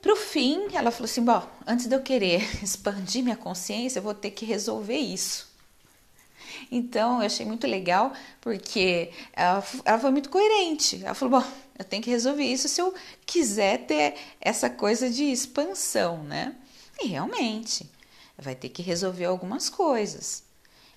para 0.00 0.12
o 0.12 0.16
fim, 0.16 0.68
ela 0.74 0.90
falou 0.90 1.04
assim: 1.04 1.24
bom, 1.24 1.46
antes 1.66 1.86
de 1.86 1.94
eu 1.94 2.02
querer 2.02 2.42
expandir 2.62 3.22
minha 3.22 3.36
consciência, 3.36 3.98
eu 3.98 4.02
vou 4.02 4.14
ter 4.14 4.30
que 4.30 4.44
resolver 4.44 4.96
isso. 4.96 5.48
Então, 6.70 7.20
eu 7.20 7.26
achei 7.26 7.44
muito 7.44 7.66
legal 7.66 8.12
porque 8.40 9.10
ela, 9.32 9.64
ela 9.84 9.98
foi 9.98 10.10
muito 10.10 10.30
coerente. 10.30 11.02
Ela 11.04 11.14
falou: 11.14 11.40
bom, 11.40 11.48
eu 11.78 11.84
tenho 11.84 12.02
que 12.02 12.10
resolver 12.10 12.44
isso 12.44 12.68
se 12.68 12.80
eu 12.80 12.94
quiser 13.26 13.86
ter 13.86 14.16
essa 14.40 14.68
coisa 14.68 15.10
de 15.10 15.24
expansão, 15.24 16.22
né? 16.22 16.54
E 17.00 17.06
realmente, 17.06 17.88
vai 18.36 18.54
ter 18.54 18.68
que 18.68 18.82
resolver 18.82 19.24
algumas 19.24 19.68
coisas. 19.68 20.44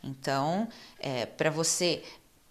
Então, 0.03 0.67
é, 0.99 1.25
para 1.25 1.49
você 1.49 2.03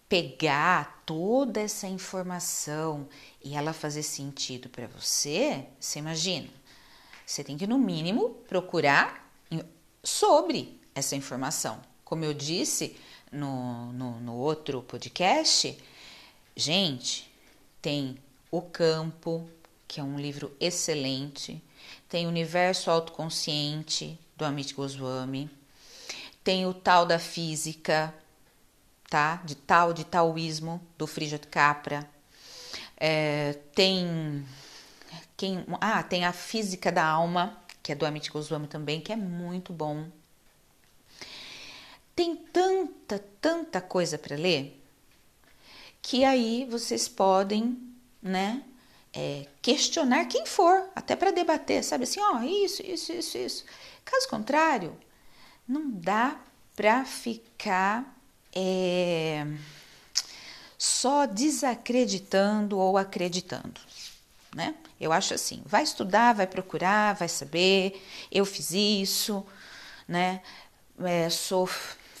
pegar 0.07 1.03
toda 1.05 1.61
essa 1.61 1.87
informação 1.87 3.07
e 3.43 3.55
ela 3.55 3.71
fazer 3.71 4.03
sentido 4.03 4.69
para 4.69 4.87
você, 4.87 5.65
você 5.79 5.99
imagina, 5.99 6.49
você 7.25 7.43
tem 7.43 7.57
que, 7.57 7.65
no 7.65 7.77
mínimo, 7.77 8.29
procurar 8.47 9.31
sobre 10.03 10.79
essa 10.93 11.15
informação. 11.15 11.81
Como 12.11 12.25
eu 12.25 12.33
disse 12.33 12.97
no, 13.31 13.93
no, 13.93 14.19
no 14.19 14.35
outro 14.35 14.81
podcast, 14.81 15.81
gente, 16.53 17.31
tem 17.81 18.17
O 18.51 18.61
Campo, 18.61 19.49
que 19.87 20.01
é 20.01 20.03
um 20.03 20.19
livro 20.19 20.53
excelente, 20.59 21.63
tem 22.09 22.27
Universo 22.27 22.91
Autoconsciente, 22.91 24.19
do 24.35 24.43
Amit 24.43 24.73
Goswami, 24.73 25.49
tem 26.43 26.65
o 26.65 26.73
Tal 26.73 27.05
da 27.05 27.17
Física, 27.17 28.13
tá? 29.09 29.37
De 29.45 29.55
Tal, 29.55 29.93
de 29.93 30.03
Taoísmo, 30.03 30.85
do 30.97 31.07
Frijot 31.07 31.47
Capra, 31.47 32.05
é, 32.97 33.53
tem 33.73 34.45
quem, 35.37 35.65
ah, 35.79 36.03
tem 36.03 36.25
a 36.25 36.33
Física 36.33 36.91
da 36.91 37.05
Alma, 37.05 37.57
que 37.81 37.93
é 37.93 37.95
do 37.95 38.05
Amit 38.05 38.29
Goswami 38.29 38.67
também, 38.67 38.99
que 38.99 39.13
é 39.13 39.15
muito 39.15 39.71
bom. 39.71 40.11
Tem 42.21 42.35
tanta, 42.35 43.17
tanta 43.41 43.81
coisa 43.81 44.15
para 44.15 44.35
ler 44.35 44.79
que 46.03 46.23
aí 46.23 46.67
vocês 46.69 47.07
podem, 47.07 47.75
né, 48.21 48.63
é, 49.11 49.47
questionar 49.59 50.25
quem 50.25 50.45
for, 50.45 50.87
até 50.95 51.15
para 51.15 51.31
debater, 51.31 51.83
sabe 51.83 52.03
assim, 52.03 52.19
ó, 52.19 52.37
oh, 52.37 52.43
isso, 52.43 52.83
isso, 52.85 53.11
isso, 53.11 53.37
isso. 53.39 53.65
Caso 54.05 54.29
contrário, 54.29 54.95
não 55.67 55.89
dá 55.89 56.39
para 56.75 57.05
ficar 57.05 58.15
é, 58.53 59.43
só 60.77 61.25
desacreditando 61.25 62.77
ou 62.77 62.99
acreditando, 62.99 63.81
né? 64.55 64.75
Eu 64.99 65.11
acho 65.11 65.33
assim, 65.33 65.63
vai 65.65 65.81
estudar, 65.81 66.35
vai 66.35 66.45
procurar, 66.45 67.15
vai 67.15 67.27
saber, 67.27 67.99
eu 68.31 68.45
fiz 68.45 68.69
isso, 68.69 69.43
né? 70.07 70.43
É, 71.03 71.27
sou 71.31 71.67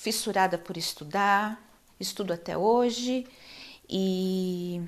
fissurada 0.01 0.57
por 0.57 0.77
estudar, 0.77 1.61
estudo 1.99 2.33
até 2.33 2.57
hoje 2.57 3.27
e, 3.87 4.81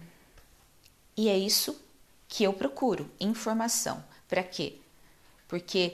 e 1.15 1.30
é 1.30 1.38
isso 1.38 1.80
que 2.28 2.43
eu 2.43 2.52
procuro: 2.52 3.08
informação. 3.19 4.04
Para 4.28 4.41
quê? 4.41 4.80
Porque 5.47 5.93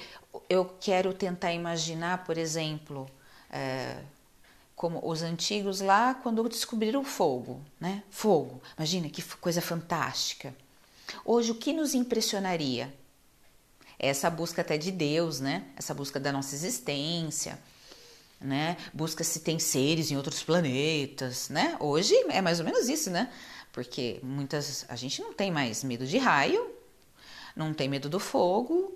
eu 0.50 0.64
quero 0.80 1.14
tentar 1.14 1.52
imaginar, 1.52 2.24
por 2.24 2.38
exemplo, 2.38 3.10
é, 3.52 4.02
como 4.74 5.06
os 5.06 5.22
antigos 5.22 5.82
lá 5.82 6.14
quando 6.14 6.48
descobriram 6.48 7.02
o 7.02 7.04
fogo, 7.04 7.62
né? 7.78 8.04
Fogo, 8.10 8.62
imagina 8.78 9.10
que 9.10 9.22
coisa 9.22 9.62
fantástica. 9.62 10.56
Hoje, 11.26 11.52
o 11.52 11.56
que 11.56 11.74
nos 11.74 11.94
impressionaria? 11.94 12.94
Essa 13.98 14.30
busca 14.30 14.62
até 14.62 14.78
de 14.78 14.94
Deus, 14.94 15.42
né? 15.42 15.66
Essa 15.76 15.94
busca 15.94 16.22
da 16.22 16.32
nossa 16.32 16.56
existência 16.56 17.60
né? 18.40 18.78
Busca 18.94 19.24
se 19.24 19.42
tem 19.42 19.60
seres 19.60 20.12
em 20.12 20.18
outros 20.18 20.42
planetas, 20.44 21.50
né? 21.50 21.76
Hoje 21.80 22.16
é 22.30 22.42
mais 22.42 22.60
ou 22.60 22.66
menos 22.66 22.88
isso, 22.88 23.10
né? 23.10 23.32
Porque 23.72 24.20
muitas 24.24 24.86
a 24.88 24.96
gente 24.96 25.22
não 25.22 25.34
tem 25.34 25.52
mais 25.52 25.84
medo 25.84 26.06
de 26.06 26.18
raio, 26.18 26.72
não 27.56 27.74
tem 27.74 27.90
medo 27.90 28.10
do 28.10 28.20
fogo, 28.20 28.94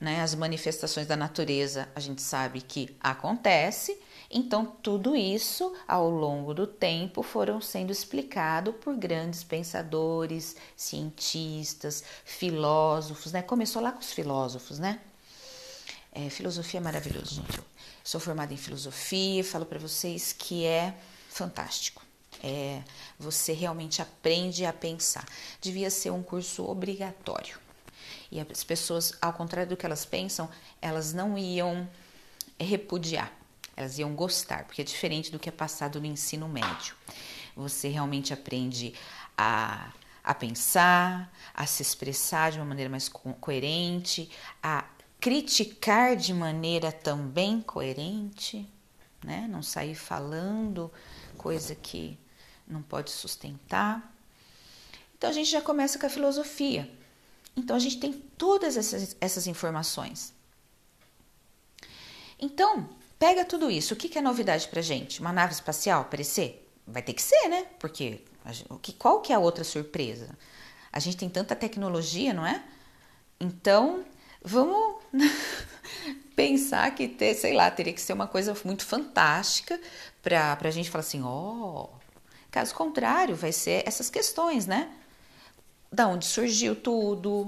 né? 0.00 0.22
As 0.22 0.34
manifestações 0.34 1.06
da 1.06 1.16
natureza 1.16 1.88
a 1.94 2.00
gente 2.00 2.22
sabe 2.22 2.60
que 2.60 2.96
acontece. 3.00 3.98
Então, 4.30 4.66
tudo 4.66 5.14
isso 5.14 5.72
ao 5.86 6.10
longo 6.10 6.52
do 6.52 6.66
tempo 6.66 7.22
foram 7.22 7.60
sendo 7.60 7.92
explicado 7.92 8.72
por 8.72 8.96
grandes 8.96 9.44
pensadores, 9.44 10.56
cientistas, 10.74 12.02
filósofos, 12.24 13.32
né? 13.32 13.42
Começou 13.42 13.80
lá 13.80 13.92
com 13.92 14.00
os 14.00 14.12
filósofos, 14.12 14.78
né? 14.78 15.00
É, 16.18 16.30
filosofia 16.30 16.80
é 16.80 16.82
maravilhoso, 16.82 17.34
gente. 17.34 17.60
Sou 18.02 18.18
formada 18.18 18.54
em 18.54 18.56
filosofia, 18.56 19.44
falo 19.44 19.66
para 19.66 19.78
vocês 19.78 20.32
que 20.32 20.64
é 20.64 20.94
fantástico. 21.28 22.02
É, 22.42 22.82
você 23.18 23.52
realmente 23.52 24.00
aprende 24.00 24.64
a 24.64 24.72
pensar. 24.72 25.26
Devia 25.60 25.90
ser 25.90 26.10
um 26.10 26.22
curso 26.22 26.66
obrigatório. 26.66 27.58
E 28.32 28.40
as 28.40 28.64
pessoas, 28.64 29.12
ao 29.20 29.34
contrário 29.34 29.68
do 29.68 29.76
que 29.76 29.84
elas 29.84 30.06
pensam, 30.06 30.48
elas 30.80 31.12
não 31.12 31.36
iam 31.36 31.86
repudiar, 32.58 33.30
elas 33.76 33.98
iam 33.98 34.14
gostar, 34.14 34.64
porque 34.64 34.80
é 34.80 34.84
diferente 34.84 35.30
do 35.30 35.38
que 35.38 35.50
é 35.50 35.52
passado 35.52 36.00
no 36.00 36.06
ensino 36.06 36.48
médio. 36.48 36.96
Você 37.54 37.88
realmente 37.88 38.32
aprende 38.32 38.94
a, 39.36 39.92
a 40.24 40.32
pensar, 40.32 41.30
a 41.52 41.66
se 41.66 41.82
expressar 41.82 42.52
de 42.52 42.58
uma 42.58 42.64
maneira 42.64 42.88
mais 42.88 43.06
co 43.06 43.34
coerente, 43.34 44.30
a 44.62 44.82
criticar 45.20 46.16
de 46.16 46.32
maneira 46.32 46.92
também 46.92 47.60
coerente, 47.60 48.68
né? 49.24 49.46
Não 49.50 49.62
sair 49.62 49.94
falando 49.94 50.92
coisa 51.36 51.74
que 51.74 52.18
não 52.66 52.82
pode 52.82 53.10
sustentar. 53.10 54.14
Então 55.16 55.30
a 55.30 55.32
gente 55.32 55.50
já 55.50 55.62
começa 55.62 55.98
com 55.98 56.06
a 56.06 56.10
filosofia. 56.10 56.90
Então 57.56 57.74
a 57.74 57.78
gente 57.78 57.98
tem 57.98 58.12
todas 58.12 58.76
essas, 58.76 59.16
essas 59.20 59.46
informações. 59.46 60.34
Então, 62.38 62.88
pega 63.18 63.44
tudo 63.44 63.70
isso. 63.70 63.94
O 63.94 63.96
que, 63.96 64.08
que 64.08 64.18
é 64.18 64.22
novidade 64.22 64.68
pra 64.68 64.82
gente? 64.82 65.20
Uma 65.20 65.32
nave 65.32 65.54
espacial 65.54 66.02
aparecer? 66.02 66.68
Vai 66.86 67.02
ter 67.02 67.14
que 67.14 67.22
ser, 67.22 67.48
né? 67.48 67.66
Porque 67.78 68.22
qual 68.98 69.20
que 69.20 69.32
é 69.32 69.36
a 69.36 69.40
outra 69.40 69.64
surpresa? 69.64 70.36
A 70.92 71.00
gente 71.00 71.16
tem 71.16 71.28
tanta 71.28 71.56
tecnologia, 71.56 72.34
não 72.34 72.46
é? 72.46 72.62
Então, 73.40 74.04
vamos 74.46 75.02
pensar 76.36 76.94
que 76.94 77.08
ter, 77.08 77.34
sei 77.34 77.52
lá, 77.52 77.68
teria 77.68 77.92
que 77.92 78.00
ser 78.00 78.12
uma 78.12 78.28
coisa 78.28 78.56
muito 78.64 78.86
fantástica 78.86 79.78
para 80.22 80.56
a 80.62 80.70
gente 80.70 80.88
falar 80.88 81.00
assim, 81.00 81.22
ó. 81.22 81.28
Oh. 81.28 81.88
Caso 82.50 82.74
contrário, 82.74 83.34
vai 83.34 83.52
ser 83.52 83.82
essas 83.86 84.08
questões, 84.08 84.66
né? 84.66 84.88
Da 85.92 86.06
onde 86.06 86.24
surgiu 86.24 86.74
tudo, 86.76 87.44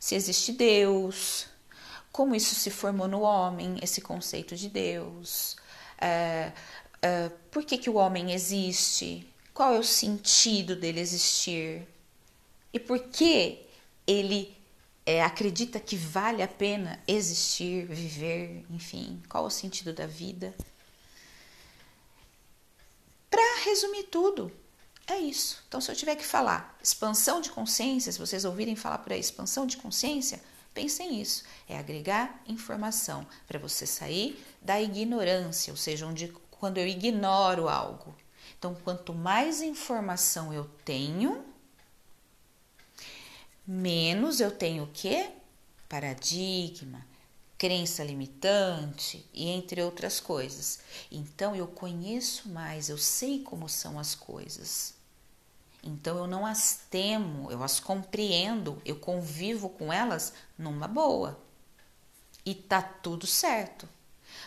se 0.00 0.14
existe 0.14 0.52
Deus, 0.52 1.46
como 2.10 2.34
isso 2.34 2.54
se 2.54 2.70
formou 2.70 3.06
no 3.06 3.20
homem, 3.20 3.78
esse 3.82 4.00
conceito 4.00 4.56
de 4.56 4.68
Deus, 4.68 5.56
é, 6.00 6.52
é, 7.02 7.30
por 7.50 7.64
que, 7.64 7.78
que 7.78 7.90
o 7.90 7.94
homem 7.94 8.32
existe, 8.32 9.28
qual 9.52 9.74
é 9.74 9.78
o 9.78 9.84
sentido 9.84 10.74
dele 10.74 11.00
existir 11.00 11.86
e 12.72 12.80
por 12.80 12.98
que 12.98 13.60
ele 14.06 14.56
é, 15.06 15.22
acredita 15.22 15.78
que 15.78 15.96
vale 15.96 16.42
a 16.42 16.48
pena 16.48 17.00
existir, 17.06 17.86
viver, 17.86 18.64
enfim, 18.70 19.22
qual 19.28 19.44
o 19.44 19.50
sentido 19.50 19.92
da 19.92 20.06
vida. 20.06 20.54
Para 23.30 23.64
resumir 23.64 24.04
tudo, 24.04 24.50
é 25.06 25.18
isso. 25.18 25.62
Então, 25.68 25.80
se 25.80 25.90
eu 25.90 25.96
tiver 25.96 26.16
que 26.16 26.24
falar 26.24 26.78
expansão 26.82 27.40
de 27.40 27.50
consciência, 27.50 28.10
se 28.10 28.18
vocês 28.18 28.44
ouvirem 28.44 28.76
falar 28.76 28.98
por 28.98 29.12
aí 29.12 29.20
expansão 29.20 29.66
de 29.66 29.76
consciência, 29.76 30.40
pensem 30.72 31.12
nisso. 31.12 31.44
É 31.68 31.78
agregar 31.78 32.42
informação 32.46 33.26
para 33.46 33.58
você 33.58 33.86
sair 33.86 34.42
da 34.62 34.80
ignorância, 34.80 35.72
ou 35.72 35.76
seja, 35.76 36.06
onde, 36.06 36.32
quando 36.50 36.78
eu 36.78 36.86
ignoro 36.86 37.68
algo. 37.68 38.14
Então, 38.58 38.74
quanto 38.74 39.12
mais 39.12 39.60
informação 39.60 40.52
eu 40.52 40.64
tenho, 40.84 41.44
menos 43.66 44.40
eu 44.40 44.50
tenho 44.50 44.84
o 44.84 44.90
quê? 44.92 45.30
Paradigma, 45.88 47.04
crença 47.56 48.04
limitante 48.04 49.24
e 49.32 49.48
entre 49.48 49.82
outras 49.82 50.20
coisas. 50.20 50.80
Então 51.10 51.54
eu 51.54 51.66
conheço 51.66 52.48
mais, 52.48 52.88
eu 52.88 52.98
sei 52.98 53.42
como 53.42 53.68
são 53.68 53.98
as 53.98 54.14
coisas. 54.14 54.94
Então 55.82 56.16
eu 56.16 56.26
não 56.26 56.46
as 56.46 56.80
temo, 56.90 57.50
eu 57.50 57.62
as 57.62 57.78
compreendo, 57.78 58.80
eu 58.84 58.96
convivo 58.96 59.68
com 59.68 59.92
elas 59.92 60.32
numa 60.58 60.88
boa. 60.88 61.38
E 62.44 62.54
tá 62.54 62.82
tudo 62.82 63.26
certo. 63.26 63.88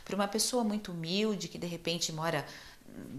Para 0.03 0.15
uma 0.15 0.27
pessoa 0.27 0.63
muito 0.63 0.91
humilde 0.91 1.47
que 1.47 1.57
de 1.57 1.67
repente 1.67 2.11
mora 2.11 2.45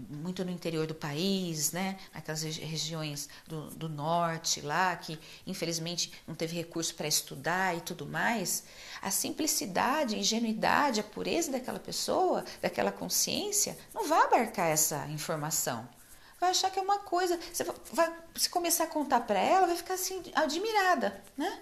muito 0.09 0.43
no 0.43 0.51
interior 0.51 0.87
do 0.87 0.95
país, 0.95 1.71
né? 1.71 1.97
Naquelas 2.13 2.41
regiões 2.41 3.29
do, 3.47 3.69
do 3.71 3.87
norte 3.87 4.61
lá, 4.61 4.95
que 4.95 5.19
infelizmente 5.45 6.11
não 6.27 6.35
teve 6.35 6.55
recurso 6.55 6.93
para 6.95 7.07
estudar 7.07 7.75
e 7.77 7.81
tudo 7.81 8.05
mais, 8.05 8.63
a 9.01 9.11
simplicidade, 9.11 10.15
a 10.15 10.17
ingenuidade, 10.17 10.99
a 10.99 11.03
pureza 11.03 11.51
daquela 11.51 11.79
pessoa, 11.79 12.43
daquela 12.61 12.91
consciência, 12.91 13.77
não 13.93 14.07
vai 14.07 14.23
abarcar 14.23 14.67
essa 14.67 15.05
informação. 15.07 15.87
Vai 16.39 16.51
achar 16.51 16.71
que 16.71 16.79
é 16.79 16.81
uma 16.81 16.99
coisa, 16.99 17.37
você 17.51 17.63
vai 17.91 18.13
se 18.35 18.49
começar 18.49 18.85
a 18.85 18.87
contar 18.87 19.21
para 19.21 19.39
ela, 19.39 19.67
vai 19.67 19.75
ficar 19.75 19.95
assim 19.95 20.23
admirada, 20.33 21.21
né? 21.37 21.61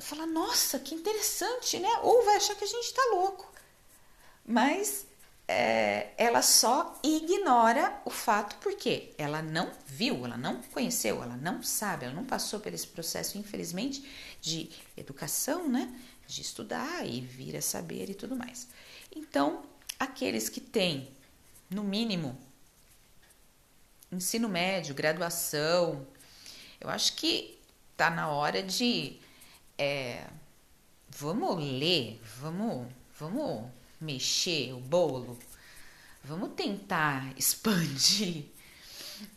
Falar, 0.00 0.26
nossa, 0.26 0.78
que 0.78 0.94
interessante, 0.94 1.78
né? 1.78 1.88
Ou 2.02 2.24
vai 2.24 2.36
achar 2.36 2.54
que 2.54 2.64
a 2.64 2.68
gente 2.68 2.84
está 2.84 3.02
louco. 3.10 3.50
Mas 4.44 5.07
é, 5.50 6.12
ela 6.18 6.42
só 6.42 7.00
ignora 7.02 8.02
o 8.04 8.10
fato 8.10 8.56
porque 8.56 9.14
ela 9.16 9.40
não 9.40 9.72
viu, 9.86 10.26
ela 10.26 10.36
não 10.36 10.60
conheceu, 10.62 11.22
ela 11.22 11.38
não 11.38 11.62
sabe, 11.62 12.04
ela 12.04 12.14
não 12.14 12.26
passou 12.26 12.60
por 12.60 12.72
esse 12.74 12.86
processo, 12.86 13.38
infelizmente, 13.38 14.06
de 14.42 14.70
educação, 14.94 15.66
né? 15.66 15.90
De 16.26 16.42
estudar 16.42 17.06
e 17.06 17.22
vir 17.22 17.56
a 17.56 17.62
saber 17.62 18.10
e 18.10 18.14
tudo 18.14 18.36
mais. 18.36 18.68
Então, 19.16 19.64
aqueles 19.98 20.50
que 20.50 20.60
têm, 20.60 21.08
no 21.70 21.82
mínimo, 21.82 22.38
ensino 24.12 24.50
médio, 24.50 24.94
graduação, 24.94 26.06
eu 26.78 26.90
acho 26.90 27.14
que 27.14 27.58
tá 27.96 28.10
na 28.10 28.28
hora 28.28 28.62
de 28.62 29.18
é, 29.78 30.26
vamos 31.08 31.56
ler, 31.56 32.20
vamos, 32.38 32.86
vamos 33.18 33.77
mexer 34.00 34.72
o 34.72 34.80
bolo, 34.80 35.38
vamos 36.24 36.54
tentar 36.54 37.32
expandir, 37.36 38.44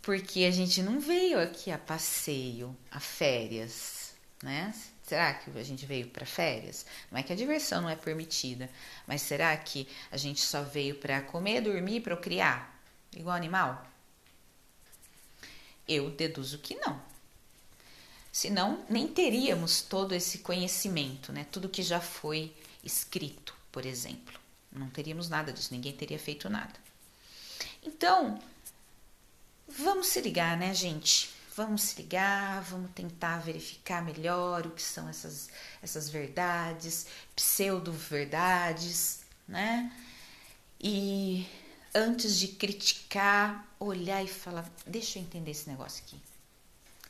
porque 0.01 0.43
a 0.43 0.51
gente 0.51 0.81
não 0.81 0.99
veio 0.99 1.39
aqui 1.39 1.71
a 1.71 1.77
passeio, 1.77 2.75
a 2.91 2.99
férias, 2.99 4.13
né? 4.43 4.73
Será 5.03 5.33
que 5.33 5.51
a 5.57 5.63
gente 5.63 5.85
veio 5.85 6.07
para 6.07 6.25
férias? 6.25 6.85
Não 7.11 7.19
é 7.19 7.23
que 7.23 7.33
a 7.33 7.35
diversão 7.35 7.81
não 7.81 7.89
é 7.89 7.95
permitida, 7.95 8.69
mas 9.05 9.21
será 9.21 9.55
que 9.57 9.87
a 10.09 10.15
gente 10.15 10.39
só 10.39 10.63
veio 10.63 10.95
para 10.95 11.21
comer, 11.21 11.61
dormir 11.61 11.97
e 11.97 12.01
procriar, 12.01 12.79
igual 13.13 13.35
animal? 13.35 13.85
Eu 15.87 16.09
deduzo 16.11 16.59
que 16.59 16.75
não. 16.75 17.01
Senão, 18.31 18.85
nem 18.89 19.07
teríamos 19.07 19.81
todo 19.81 20.15
esse 20.15 20.37
conhecimento, 20.37 21.33
né? 21.33 21.45
Tudo 21.51 21.67
que 21.67 21.83
já 21.83 21.99
foi 21.99 22.55
escrito, 22.81 23.53
por 23.69 23.85
exemplo. 23.85 24.40
Não 24.71 24.89
teríamos 24.89 25.27
nada 25.27 25.51
disso, 25.51 25.73
ninguém 25.73 25.91
teria 25.93 26.17
feito 26.17 26.49
nada. 26.49 26.73
Então, 27.83 28.41
vamos 29.67 30.07
se 30.07 30.21
ligar, 30.21 30.55
né, 30.57 30.73
gente? 30.73 31.29
Vamos 31.55 31.81
se 31.81 32.01
ligar, 32.01 32.61
vamos 32.61 32.91
tentar 32.91 33.39
verificar 33.39 34.01
melhor 34.01 34.65
o 34.65 34.71
que 34.71 34.81
são 34.81 35.09
essas, 35.09 35.49
essas 35.81 36.09
verdades, 36.09 37.07
pseudo-verdades, 37.35 39.21
né? 39.45 39.91
E 40.79 41.45
antes 41.93 42.39
de 42.39 42.47
criticar, 42.47 43.67
olhar 43.77 44.23
e 44.23 44.27
falar: 44.27 44.71
deixa 44.87 45.19
eu 45.19 45.23
entender 45.23 45.51
esse 45.51 45.69
negócio 45.69 46.01
aqui. 46.05 46.17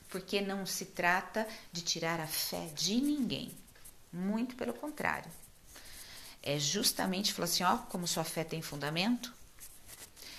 Porque 0.10 0.42
não 0.42 0.66
se 0.66 0.86
trata 0.86 1.48
de 1.72 1.82
tirar 1.82 2.20
a 2.20 2.28
fé 2.28 2.66
de 2.76 2.96
ninguém, 2.96 3.56
muito 4.12 4.56
pelo 4.56 4.74
contrário 4.74 5.32
é 6.44 6.58
justamente 6.58 7.34
falar 7.34 7.46
assim, 7.46 7.64
ó, 7.64 7.78
como 7.78 8.08
sua 8.08 8.24
fé 8.24 8.44
tem 8.44 8.62
fundamento, 8.62 9.34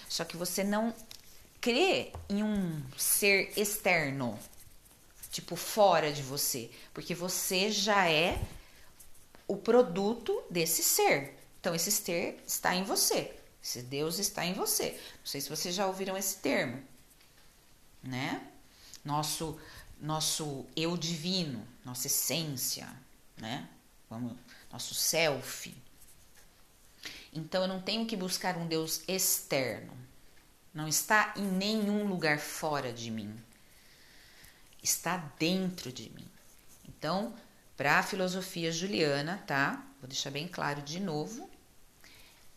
só 0.08 0.24
que 0.24 0.36
você 0.36 0.62
não 0.62 0.94
crê 1.60 2.12
em 2.28 2.42
um 2.42 2.82
ser 2.98 3.52
externo, 3.56 4.38
tipo 5.30 5.56
fora 5.56 6.12
de 6.12 6.22
você, 6.22 6.70
porque 6.92 7.14
você 7.14 7.70
já 7.70 8.10
é 8.10 8.40
o 9.46 9.56
produto 9.56 10.42
desse 10.50 10.82
ser. 10.82 11.38
Então 11.60 11.74
esse 11.74 11.92
ser 11.92 12.42
está 12.46 12.74
em 12.74 12.84
você. 12.84 13.34
Esse 13.62 13.82
Deus 13.82 14.18
está 14.18 14.44
em 14.44 14.54
você. 14.54 14.90
Não 15.20 15.26
sei 15.26 15.40
se 15.40 15.48
vocês 15.48 15.74
já 15.74 15.86
ouviram 15.86 16.16
esse 16.16 16.38
termo, 16.38 16.82
né? 18.02 18.44
Nosso 19.04 19.58
nosso 20.00 20.66
eu 20.74 20.96
divino, 20.96 21.64
nossa 21.84 22.08
essência, 22.08 22.88
né? 23.36 23.68
Vamos, 24.10 24.36
nosso 24.70 24.94
self. 24.94 25.72
Então 27.32 27.62
eu 27.62 27.68
não 27.68 27.80
tenho 27.80 28.06
que 28.06 28.16
buscar 28.16 28.56
um 28.56 28.66
Deus 28.66 29.02
externo. 29.08 29.96
Não 30.74 30.86
está 30.86 31.32
em 31.36 31.44
nenhum 31.44 32.06
lugar 32.06 32.38
fora 32.38 32.92
de 32.92 33.10
mim. 33.10 33.34
Está 34.82 35.16
dentro 35.38 35.92
de 35.92 36.10
mim. 36.10 36.26
Então, 36.86 37.34
para 37.76 37.98
a 37.98 38.02
filosofia 38.02 38.70
juliana, 38.70 39.42
tá? 39.46 39.84
Vou 40.00 40.08
deixar 40.08 40.30
bem 40.30 40.48
claro 40.48 40.82
de 40.82 41.00
novo. 41.00 41.48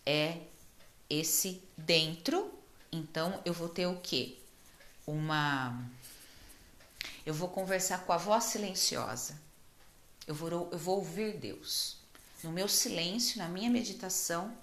É 0.06 0.40
esse 1.10 1.62
dentro. 1.78 2.52
Então, 2.92 3.42
eu 3.46 3.54
vou 3.54 3.70
ter 3.70 3.88
o 3.88 4.00
quê? 4.00 4.38
Uma. 5.06 5.84
Eu 7.26 7.34
vou 7.34 7.50
conversar 7.50 8.06
com 8.06 8.14
a 8.14 8.18
voz 8.18 8.46
silenciosa. 8.46 9.40
Eu 10.26 10.34
vou, 10.34 10.70
eu 10.72 10.78
vou 10.78 10.98
ouvir 10.98 11.38
Deus. 11.38 11.98
No 12.44 12.52
meu 12.52 12.68
silêncio, 12.68 13.38
na 13.38 13.48
minha 13.48 13.70
meditação, 13.70 14.56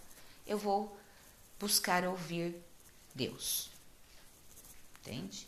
eu 0.47 0.59
vou 0.59 0.97
buscar 1.59 2.05
ouvir 2.05 2.57
Deus. 3.15 3.71
Entende? 5.01 5.47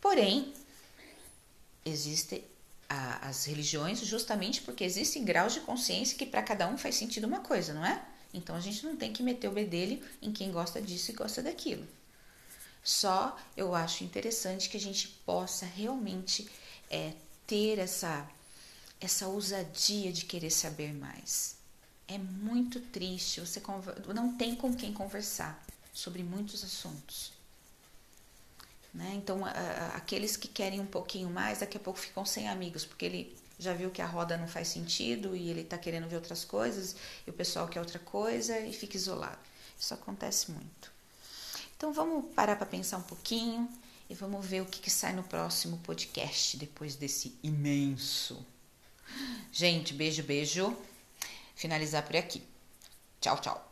Porém, 0.00 0.52
existem 1.84 2.44
as 2.88 3.44
religiões 3.44 4.00
justamente 4.00 4.62
porque 4.62 4.82
existem 4.82 5.24
graus 5.24 5.52
de 5.52 5.60
consciência 5.60 6.16
que 6.16 6.24
para 6.24 6.42
cada 6.42 6.66
um 6.66 6.78
faz 6.78 6.94
sentido 6.94 7.26
uma 7.26 7.40
coisa, 7.40 7.74
não 7.74 7.84
é? 7.84 8.02
Então 8.32 8.56
a 8.56 8.60
gente 8.60 8.84
não 8.84 8.96
tem 8.96 9.12
que 9.12 9.22
meter 9.22 9.48
o 9.48 9.52
bedelho 9.52 10.02
em 10.22 10.32
quem 10.32 10.50
gosta 10.50 10.80
disso 10.80 11.10
e 11.10 11.14
gosta 11.14 11.42
daquilo. 11.42 11.86
Só 12.82 13.38
eu 13.54 13.74
acho 13.74 14.04
interessante 14.04 14.70
que 14.70 14.76
a 14.78 14.80
gente 14.80 15.08
possa 15.26 15.66
realmente 15.66 16.48
é, 16.90 17.12
ter 17.46 17.78
essa, 17.78 18.26
essa 18.98 19.28
ousadia 19.28 20.10
de 20.10 20.24
querer 20.24 20.50
saber 20.50 20.94
mais. 20.94 21.57
É 22.08 22.16
muito 22.16 22.80
triste, 22.80 23.40
você 23.40 23.62
não 24.14 24.34
tem 24.34 24.54
com 24.54 24.74
quem 24.74 24.92
conversar 24.94 25.62
sobre 25.92 26.22
muitos 26.22 26.64
assuntos. 26.64 27.32
Né? 28.94 29.12
Então, 29.14 29.44
aqueles 29.94 30.36
que 30.36 30.48
querem 30.48 30.80
um 30.80 30.86
pouquinho 30.86 31.28
mais, 31.28 31.58
daqui 31.58 31.76
a 31.76 31.80
pouco 31.80 31.98
ficam 31.98 32.24
sem 32.24 32.48
amigos, 32.48 32.86
porque 32.86 33.04
ele 33.04 33.36
já 33.58 33.74
viu 33.74 33.90
que 33.90 34.00
a 34.00 34.06
roda 34.06 34.36
não 34.36 34.48
faz 34.48 34.68
sentido 34.68 35.36
e 35.36 35.50
ele 35.50 35.60
está 35.60 35.76
querendo 35.76 36.08
ver 36.08 36.16
outras 36.16 36.44
coisas, 36.44 36.96
e 37.26 37.30
o 37.30 37.32
pessoal 37.32 37.68
quer 37.68 37.80
outra 37.80 37.98
coisa 37.98 38.58
e 38.58 38.72
fica 38.72 38.96
isolado. 38.96 39.38
Isso 39.78 39.92
acontece 39.92 40.50
muito. 40.50 40.90
Então, 41.76 41.92
vamos 41.92 42.32
parar 42.34 42.56
para 42.56 42.66
pensar 42.66 42.96
um 42.96 43.02
pouquinho 43.02 43.68
e 44.08 44.14
vamos 44.14 44.44
ver 44.44 44.62
o 44.62 44.66
que, 44.66 44.80
que 44.80 44.90
sai 44.90 45.12
no 45.12 45.22
próximo 45.22 45.78
podcast 45.78 46.56
depois 46.56 46.96
desse 46.96 47.36
imenso. 47.42 48.44
Gente, 49.52 49.92
beijo, 49.92 50.22
beijo. 50.22 50.76
Finalizar 51.58 52.04
por 52.04 52.16
aqui. 52.16 52.40
Tchau, 53.20 53.36
tchau. 53.40 53.67